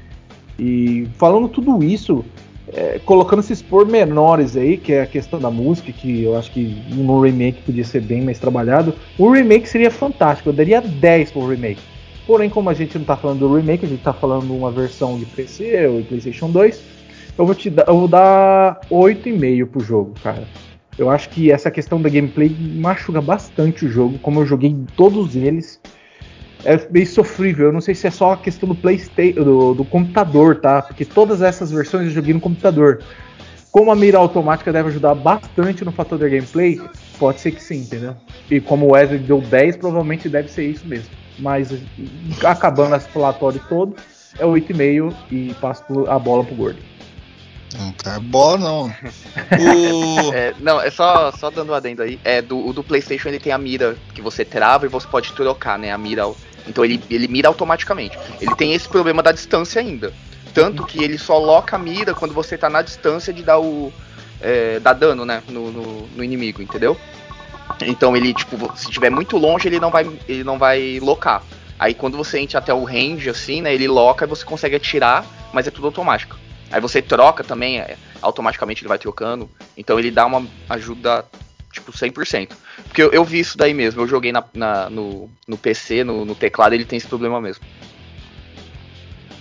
[0.60, 2.26] E falando tudo isso,
[2.72, 6.76] é, colocando esses pormenores aí, que é a questão da música, que eu acho que
[6.89, 8.93] no remake podia ser bem mais trabalhado.
[9.18, 11.82] O remake seria fantástico, eu daria 10 pro remake.
[12.26, 15.18] Porém, como a gente não tá falando do remake, a gente tá falando uma versão
[15.18, 16.82] de PC ou de PlayStation 2,
[17.38, 20.43] eu vou te dar, eu vou dar 8,5 pro jogo, cara.
[20.97, 25.36] Eu acho que essa questão da gameplay machuca bastante o jogo, como eu joguei todos
[25.36, 25.82] eles.
[26.66, 29.86] É meio sofrível, eu não sei se é só a questão do PlayStation, do, do
[29.86, 30.82] computador, tá?
[30.82, 33.03] Porque todas essas versões eu joguei no computador.
[33.70, 36.80] Como a mira automática deve ajudar bastante no fator da gameplay,
[37.18, 38.16] pode ser que sim, entendeu?
[38.49, 41.09] E como o Wesley deu 10, provavelmente deve ser isso mesmo.
[41.39, 41.74] Mas
[42.43, 43.95] acabando esse relatório todo,
[44.38, 46.93] é 8,5 e passo a bola pro Gordo.
[47.78, 48.86] Não quer bola, não.
[48.88, 50.34] O...
[50.34, 52.20] É, não, é só, só dando um adendo aí.
[52.24, 55.34] É, do, o do PlayStation ele tem a mira que você trava e você pode
[55.34, 55.91] trocar, né?
[55.91, 56.24] A mira.
[56.68, 58.18] Então ele, ele mira automaticamente.
[58.39, 60.14] Ele tem esse problema da distância ainda.
[60.53, 63.91] Tanto que ele só loca a mira quando você tá na distância de dar o.
[64.39, 65.41] É, dar dano, né?
[65.47, 66.97] No, no, no inimigo, entendeu?
[67.82, 71.43] Então ele, tipo, se estiver muito longe, ele não vai, ele não vai locar.
[71.80, 75.26] Aí quando você entra até o range, assim, né, ele loca e você consegue atirar,
[75.51, 76.38] mas é tudo automático.
[76.72, 79.49] Aí você troca também, é, automaticamente ele vai trocando.
[79.78, 81.26] Então ele dá uma ajuda,
[81.74, 82.51] tipo, 100%.
[82.84, 86.24] Porque eu, eu vi isso daí mesmo, eu joguei na, na no, no PC, no,
[86.24, 87.63] no teclado, ele tem esse problema mesmo.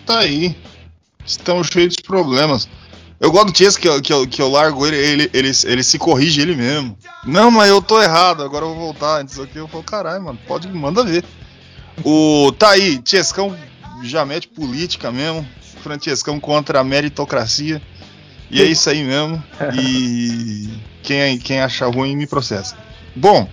[0.04, 0.56] Tá aí.
[1.24, 2.68] Estão cheios de problemas.
[3.20, 5.82] Eu gosto do Chess que, eu, que, eu, que eu largo ele, ele, ele, ele
[5.84, 6.98] se corrige ele mesmo.
[7.24, 9.20] Não, mas eu tô errado, agora eu vou voltar.
[9.20, 11.24] Antes aqui eu falo, caralho, mano, pode, manda ver.
[12.04, 12.50] O.
[12.58, 13.56] Tá aí, Chescão
[14.02, 15.46] já mete política mesmo.
[15.82, 17.80] Francescão contra a meritocracia.
[18.52, 19.42] E é isso aí mesmo.
[19.74, 20.68] E
[21.02, 22.76] quem, quem achar ruim me processa.
[23.16, 23.48] Bom,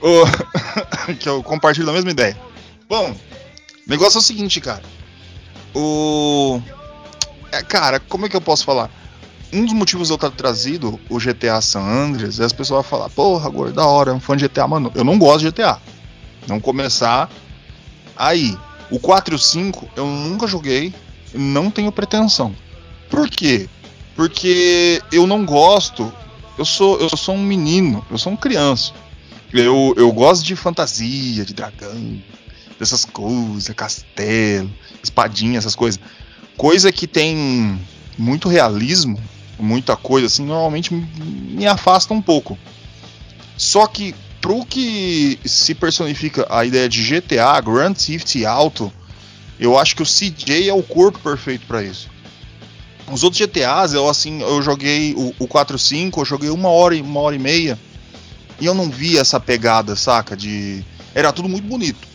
[0.00, 1.12] o...
[1.14, 2.36] que eu compartilho da mesma ideia.
[2.88, 4.82] Bom, o negócio é o seguinte, cara.
[5.74, 6.60] O
[7.52, 8.90] é, cara, como é que eu posso falar?
[9.52, 13.10] Um dos motivos de eu ter trazido o GTA San Andreas é as pessoas falar,
[13.10, 14.90] porra, gordo, da hora, é um fã de GTA, mano.
[14.94, 15.78] Eu não gosto de GTA.
[16.48, 17.30] Não começar
[18.16, 18.56] aí.
[18.90, 20.94] O 4 e o 5 eu nunca joguei,
[21.34, 22.54] não tenho pretensão.
[23.10, 23.68] Por quê?
[24.14, 26.12] Porque eu não gosto.
[26.58, 28.92] Eu sou, eu sou um menino, eu sou um criança.
[29.52, 32.22] Eu, eu gosto de fantasia, de dragão,
[32.78, 34.70] dessas coisas, castelo,
[35.02, 36.00] espadinha, essas coisas
[36.56, 37.80] coisa que tem
[38.16, 39.18] muito realismo,
[39.58, 42.58] muita coisa assim, normalmente me afasta um pouco.
[43.56, 48.92] Só que pro que se personifica a ideia de GTA, Grand Theft Auto,
[49.58, 52.10] eu acho que o CJ é o corpo perfeito para isso.
[53.12, 57.02] Os outros GTAs, eu assim, eu joguei o, o 4.5, eu joguei uma hora e
[57.02, 57.78] uma hora e meia
[58.58, 60.36] e eu não vi essa pegada, saca?
[60.36, 60.82] De
[61.14, 62.08] era tudo muito bonito.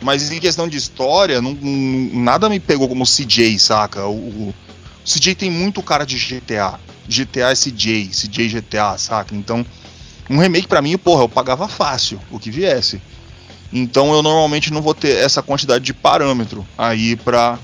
[0.00, 4.06] Mas em questão de história, não, não, nada me pegou como CJ, saca?
[4.06, 4.54] O, o,
[5.04, 6.78] CJ tem muito cara de GTA.
[7.08, 9.34] GTA é CJ, CJ GTA, saca?
[9.34, 9.66] Então,
[10.28, 13.02] um remake para mim, porra, eu pagava fácil o que viesse.
[13.72, 17.58] Então eu normalmente não vou ter essa quantidade de parâmetro aí pra,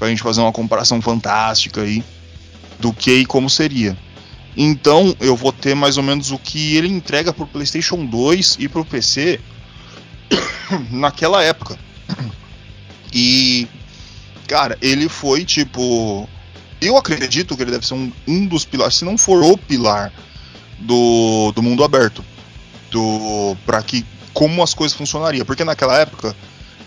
[0.00, 2.02] pra gente fazer uma comparação fantástica aí
[2.78, 3.96] do que e como seria.
[4.56, 8.66] Então eu vou ter mais ou menos o que ele entrega pro PlayStation 2 e
[8.66, 9.38] pro PC
[10.90, 11.78] naquela época.
[13.12, 13.66] E,
[14.46, 16.28] cara, ele foi tipo.
[16.80, 20.12] Eu acredito que ele deve ser um, um dos pilares, se não for o pilar
[20.78, 22.24] do, do mundo aberto.
[22.88, 25.44] Do, pra que como as coisas funcionariam.
[25.44, 26.36] Porque naquela época,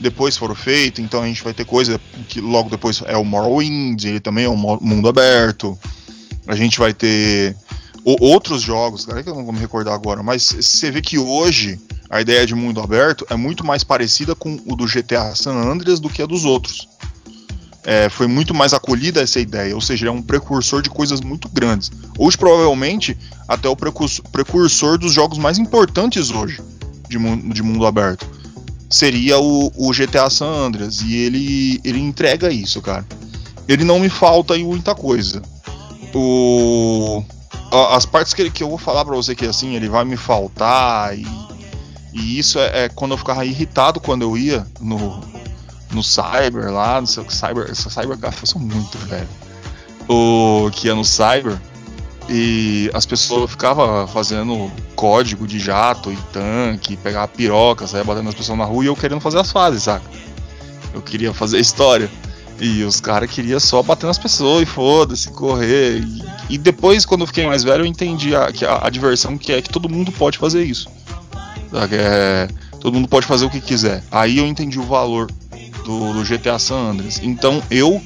[0.04, 4.04] depois foram feitos, então a gente vai ter coisa que logo depois é o Morrowind,
[4.04, 5.78] ele também é um mundo aberto.
[6.46, 7.56] A gente vai ter
[8.06, 11.80] outros jogos, cara, que eu não vou me recordar agora, mas você vê que hoje
[12.10, 16.00] a ideia de mundo aberto é muito mais parecida com o do GTA San Andreas
[16.00, 16.88] do que a dos outros.
[17.86, 21.50] É, foi muito mais acolhida essa ideia, ou seja, é um precursor de coisas muito
[21.50, 21.92] grandes.
[22.18, 26.62] Hoje, provavelmente, até o precursor, dos jogos mais importantes hoje
[27.10, 27.18] de,
[27.54, 28.43] de mundo aberto.
[28.90, 31.02] Seria o, o, GTA San Andreas.
[31.02, 33.06] E ele, ele entrega isso, cara.
[33.68, 35.42] Ele não me falta em muita coisa.
[36.14, 37.24] O,
[37.92, 41.18] as partes que, que eu vou falar pra você que assim, ele vai me faltar
[41.18, 41.26] e
[42.14, 45.20] e isso é, é, quando eu ficava irritado quando eu ia no,
[45.92, 49.28] no Cyber lá, no Cyber, Cyber eu sou muito velho.
[50.08, 51.60] O que ia no Cyber
[52.30, 58.36] e as pessoas ficavam fazendo código de jato e tanque, pegar piroca, saia batendo as
[58.36, 60.06] pessoas na rua e eu querendo fazer as fases, saca?
[60.94, 62.10] Eu queria fazer história.
[62.60, 66.00] E os caras queriam só bater nas pessoas e foda-se, correr.
[66.00, 69.38] E, e, depois, quando eu fiquei mais velho, eu entendi a, que a, a diversão
[69.38, 70.88] que é que todo mundo pode fazer isso.
[71.92, 72.48] É,
[72.80, 74.04] todo mundo pode fazer o que quiser.
[74.12, 75.30] Aí eu entendi o valor
[75.84, 77.20] do, do GTA San Andreas.
[77.24, 78.02] Então eu,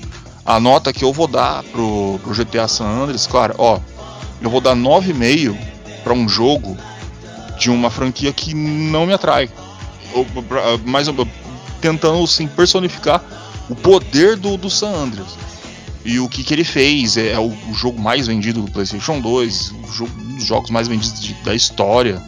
[0.46, 3.80] a nota que eu vou dar pro, pro GTA San Andreas, cara, ó,
[4.42, 5.58] eu vou dar 9,5
[6.04, 6.78] para um jogo
[7.58, 9.50] de uma franquia que não me atrai.
[10.14, 10.26] Ou,
[10.86, 11.08] mais
[11.82, 13.24] tentando assim, personificar
[13.70, 15.38] o poder do, do San Andreas.
[16.06, 19.20] E o que, que ele fez é, é o, o, jogo mais vendido do PlayStation
[19.20, 22.22] 2, jogo, um dos jogos mais vendidos de, da história.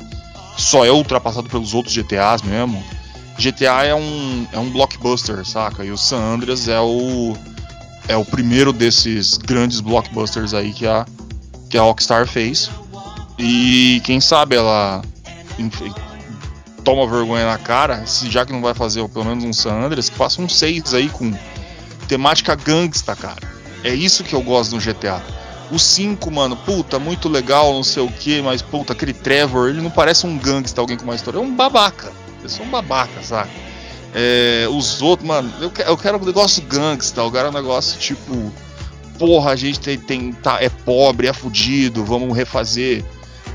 [0.57, 2.83] Só é ultrapassado pelos outros GTAs mesmo.
[3.37, 5.85] GTA é um, é um blockbuster, saca?
[5.85, 7.37] E o San Andreas é o
[8.09, 11.05] é o primeiro desses grandes blockbusters aí que a
[11.69, 12.69] que a Rockstar fez.
[13.37, 15.01] E quem sabe ela
[15.59, 15.93] enfim,
[16.83, 20.09] toma vergonha na cara, se já que não vai fazer pelo menos um San Andreas,
[20.09, 21.33] que faça um 6 aí com
[22.07, 23.47] temática gangsta, cara.
[23.83, 25.21] É isso que eu gosto do GTA.
[25.71, 29.81] O 5, mano, puta, muito legal, não sei o que, mas puta, aquele Trevor, ele
[29.81, 32.11] não parece um gangsta, alguém com uma história, é um babaca.
[32.41, 33.49] Eu sou um babaca, sabe?
[34.15, 38.51] É, os outros, mano, eu, eu quero um negócio gangsta, eu quero um negócio tipo,
[39.19, 43.03] porra, a gente tem, tem tá, é pobre, é fudido, vamos refazer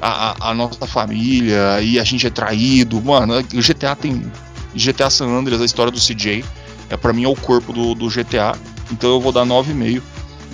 [0.01, 3.01] a, a, nossa família e a gente é traído.
[3.03, 4.31] Mano, o GTA tem.
[4.75, 6.45] GTA San Andreas, a história do CJ,
[6.91, 8.59] é, para mim é o corpo do, do GTA,
[8.91, 10.03] então eu vou dar 9,5.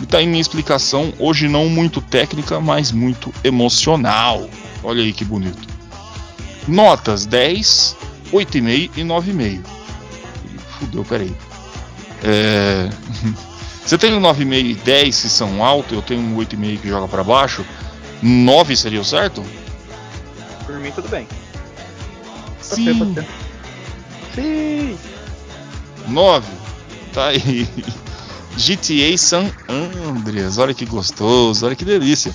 [0.02, 4.48] E tá aí minha explicação, hoje não muito técnica, mas muito emocional.
[4.84, 5.68] Olha aí que bonito.
[6.68, 7.96] Notas 10,
[8.30, 9.60] 8,5 e 9,5.
[10.78, 11.34] Fudeu, peraí.
[12.22, 12.90] É...
[13.84, 17.08] Você tem um 9,5 e 10 se são altos, eu tenho um 8,5 que joga
[17.08, 17.64] para baixo.
[18.22, 19.42] 9 seria o certo?
[20.66, 21.26] Por mim, tudo bem.
[22.60, 22.84] Sim.
[22.84, 23.26] Pode ser, pode ser.
[24.34, 24.98] Sim.
[26.08, 26.46] 9.
[27.12, 27.68] Tá aí.
[28.56, 30.58] GTA San Andreas.
[30.58, 32.34] Olha que gostoso, olha que delícia.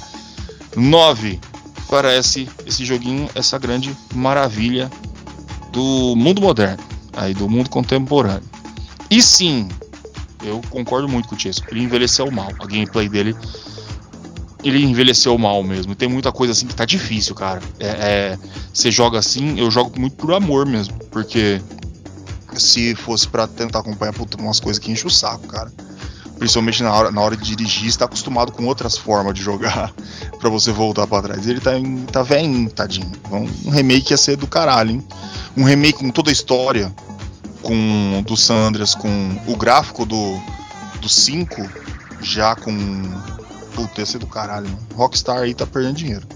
[0.76, 1.40] 9.
[1.90, 4.90] Parece esse joguinho, essa grande maravilha
[5.72, 6.84] do mundo moderno,
[7.14, 8.50] aí do mundo contemporâneo.
[9.10, 9.70] E sim,
[10.46, 11.68] eu concordo muito com o Chesco.
[11.70, 12.50] Ele envelheceu mal.
[12.60, 13.36] A gameplay dele
[14.68, 15.96] ele envelheceu mal mesmo.
[15.96, 17.62] Tem muita coisa assim que tá difícil, cara.
[17.80, 18.40] É, é,
[18.74, 20.98] você joga assim, eu jogo muito por amor mesmo.
[21.12, 21.62] Porque
[22.56, 25.72] se fosse para tentar acompanhar puta, umas coisas que enche o saco, cara.
[26.40, 29.94] Principalmente na hora, na hora de dirigir, está acostumado com outras formas de jogar
[30.40, 31.48] para você voltar para trás.
[31.48, 31.72] Ele tá,
[32.12, 33.12] tá velho, tadinho.
[33.32, 35.08] Um remake ia ser do caralho, hein?
[35.56, 36.94] Um remake com toda a história,
[37.66, 39.10] com do Sandras, com
[39.48, 40.40] o gráfico do,
[41.02, 41.68] do 5,
[42.22, 42.72] já com
[43.98, 44.88] ia ser do caralho, mano.
[44.94, 46.28] Rockstar aí tá perdendo dinheiro.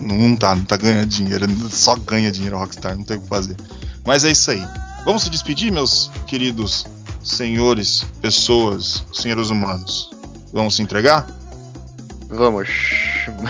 [0.00, 1.46] Não, não tá, não tá ganhando dinheiro.
[1.70, 3.56] Só ganha dinheiro Rockstar, não tem o que fazer.
[4.04, 4.62] Mas é isso aí.
[5.04, 6.86] Vamos se despedir, meus queridos
[7.22, 10.10] senhores, pessoas, senhores humanos.
[10.52, 11.26] Vamos se entregar?
[12.28, 12.68] Vamos.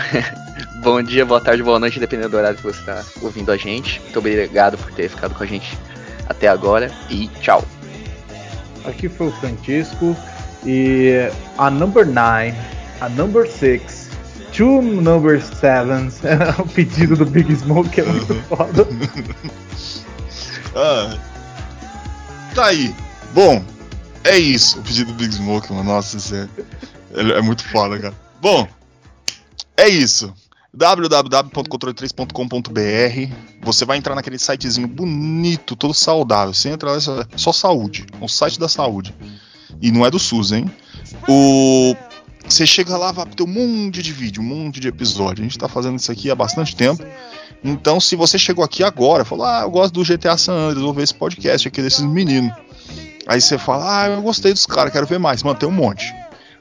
[0.83, 3.99] Bom dia, boa tarde, boa noite, dependendo do horário que você está ouvindo a gente.
[4.01, 5.75] Muito obrigado por ter ficado com a gente
[6.27, 7.63] até agora e tchau.
[8.85, 10.15] Aqui foi o Francisco
[10.65, 12.53] e a number 9
[13.01, 14.09] a number 6,
[14.53, 16.15] two number 7,
[16.59, 18.87] o pedido do Big Smoke é muito foda.
[20.75, 21.17] ah,
[22.53, 22.95] tá aí.
[23.33, 23.63] Bom,
[24.23, 24.79] é isso.
[24.79, 25.83] O pedido do Big Smoke, mano.
[25.83, 26.47] Nossa, isso é,
[27.13, 28.13] é muito foda, cara.
[28.41, 28.67] Bom,
[29.75, 30.33] é isso
[30.75, 36.53] www.controle3.com.br Você vai entrar naquele sitezinho bonito, todo saudável.
[36.53, 36.99] Você entra lá,
[37.35, 38.05] só saúde.
[38.19, 39.15] O site da saúde.
[39.81, 40.69] E não é do SUS, hein?
[41.27, 41.95] O
[42.47, 45.41] você chega lá, vai ter um monte de vídeo, um monte de episódio.
[45.41, 47.03] A gente tá fazendo isso aqui há bastante tempo.
[47.63, 50.93] Então, se você chegou aqui agora, falou, ah, eu gosto do GTA San Andreas, vou
[50.93, 52.53] ver esse podcast aqui desses meninos.
[53.25, 55.41] Aí você fala, ah, eu gostei dos caras, quero ver mais.
[55.41, 56.13] Mano, tem um monte.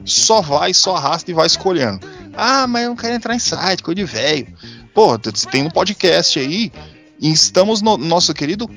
[0.05, 2.01] Só vai, só arrasta e vai escolhendo.
[2.37, 4.49] Ah, mas eu não quero entrar em site, coisa de velho.
[4.95, 6.73] Pô, tem um podcast aí.
[7.21, 8.69] E estamos no nosso querido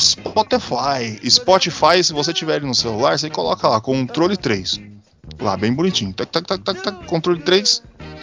[0.00, 1.18] Spotify.
[1.28, 4.80] Spotify, se você tiver no celular, você coloca lá, controle 3
[5.40, 6.12] Lá, bem bonitinho.
[6.12, 7.82] Tac, tac, tac, tac, tac, controle 3.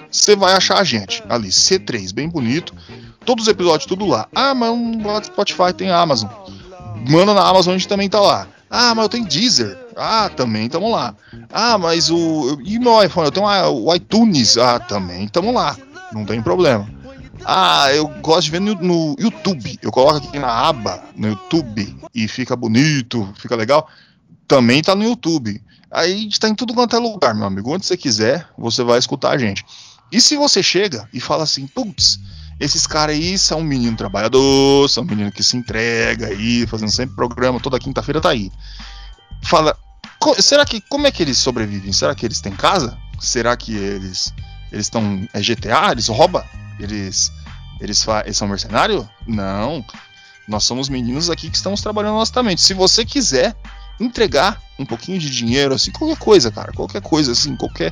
[0.09, 2.73] Você vai achar a gente ali, C3, bem bonito.
[3.25, 4.27] Todos os episódios, tudo lá.
[4.33, 6.29] Ah, mas do Spotify tem Amazon.
[7.09, 8.47] Manda na Amazon, a gente também tá lá.
[8.69, 9.77] Ah, mas eu tenho Deezer.
[9.95, 11.15] Ah, também estamos lá.
[11.51, 12.59] Ah, mas o.
[12.63, 13.27] E meu iPhone?
[13.27, 14.57] Eu tenho o iTunes.
[14.57, 15.75] Ah, também estamos lá.
[16.11, 16.87] Não tem problema.
[17.45, 19.77] Ah, eu gosto de ver no, no, YouTube.
[19.81, 23.87] Eu coloco aqui na aba no YouTube e fica bonito, fica legal.
[24.47, 25.61] Também tá no YouTube.
[25.91, 27.73] Aí a gente tá em tudo quanto é lugar, meu amigo.
[27.73, 29.65] Onde você quiser, você vai escutar a gente.
[30.11, 32.19] E se você chega e fala assim, putz,
[32.59, 36.91] esses caras aí são um menino trabalhador, são um menino que se entrega aí, fazendo
[36.91, 38.51] sempre programa, toda quinta-feira tá aí.
[39.43, 39.77] Fala,
[40.39, 41.91] será que, como é que eles sobrevivem?
[41.91, 42.97] Será que eles têm casa?
[43.19, 44.33] Será que eles
[44.71, 45.91] eles estão é GTA?
[45.91, 46.43] Eles roubam?
[46.79, 47.31] Eles
[47.79, 49.05] eles, eles são mercenários?
[49.27, 49.83] Não.
[50.47, 52.61] Nós somos meninos aqui que estamos trabalhando honestamente.
[52.61, 53.55] Se você quiser
[53.99, 57.91] entregar um pouquinho de dinheiro, assim, qualquer coisa, cara, qualquer coisa, assim, qualquer.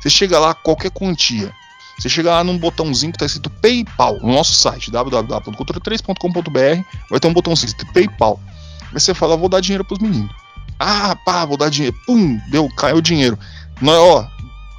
[0.00, 1.52] Você chega lá, qualquer quantia.
[1.98, 7.26] Você chega lá num botãozinho que está escrito PayPal, no nosso site, www.cultura3.com.br, vai ter
[7.26, 8.40] um botãozinho escrito PayPal.
[8.92, 10.30] Aí você fala, vou dar dinheiro pros meninos.
[10.78, 11.96] Ah, pá, vou dar dinheiro.
[12.06, 13.38] Pum, deu, caiu o dinheiro.
[13.80, 14.26] Não, ó,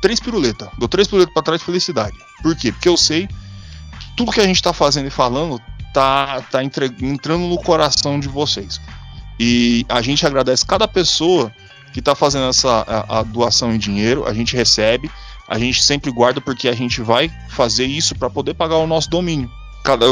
[0.02, 0.70] três piruletas.
[0.78, 2.16] Deu três piruletas pra trás de felicidade.
[2.42, 2.72] Por quê?
[2.72, 3.28] Porque eu sei
[4.16, 5.60] tudo que a gente tá fazendo e falando
[5.94, 8.80] tá, tá entre- entrando no coração de vocês.
[9.40, 11.52] E a gente agradece cada pessoa
[11.94, 14.26] que tá fazendo essa a, a doação em dinheiro.
[14.28, 15.10] A gente recebe,
[15.48, 19.10] a gente sempre guarda porque a gente vai fazer isso para poder pagar o nosso
[19.10, 19.50] domínio.
[19.84, 20.06] Cada,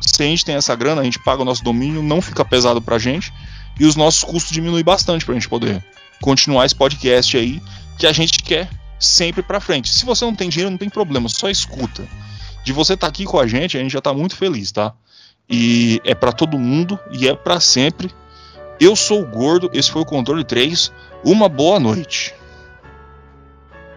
[0.00, 2.80] se a gente tem essa grana, a gente paga o nosso domínio, não fica pesado
[2.80, 3.30] pra gente
[3.80, 5.82] e os nossos custos diminuem bastante pra gente poder
[6.20, 7.62] continuar esse podcast aí
[7.98, 8.68] que a gente quer
[8.98, 9.88] sempre pra frente.
[9.88, 12.06] Se você não tem dinheiro, não tem problema, só escuta.
[12.62, 14.92] De você estar aqui com a gente, a gente já tá muito feliz, tá?
[15.48, 18.10] E é pra todo mundo e é pra sempre.
[18.78, 20.92] Eu sou o Gordo, esse foi o Controle 3.
[21.24, 22.34] Uma boa noite.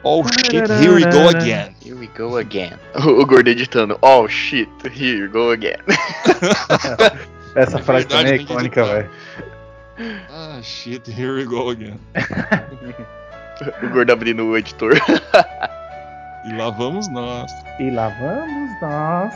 [0.01, 1.75] Oh shit, here we go again.
[1.83, 2.73] Here we go again.
[2.95, 3.97] O, gordo editando.
[4.01, 5.79] Oh shit, here we go again.
[7.55, 9.09] Essa É frase verdade, também é icônica, velho.
[9.97, 11.99] Ah, shit, here we go again.
[13.83, 14.93] O gordo abrindo o editor.
[16.43, 17.51] E lá vamos nós.
[17.79, 19.33] E lá vamos nós.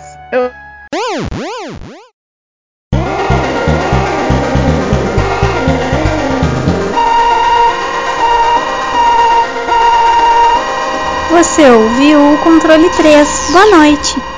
[11.29, 13.49] Você ouviu o controle 3.
[13.51, 14.36] Boa noite.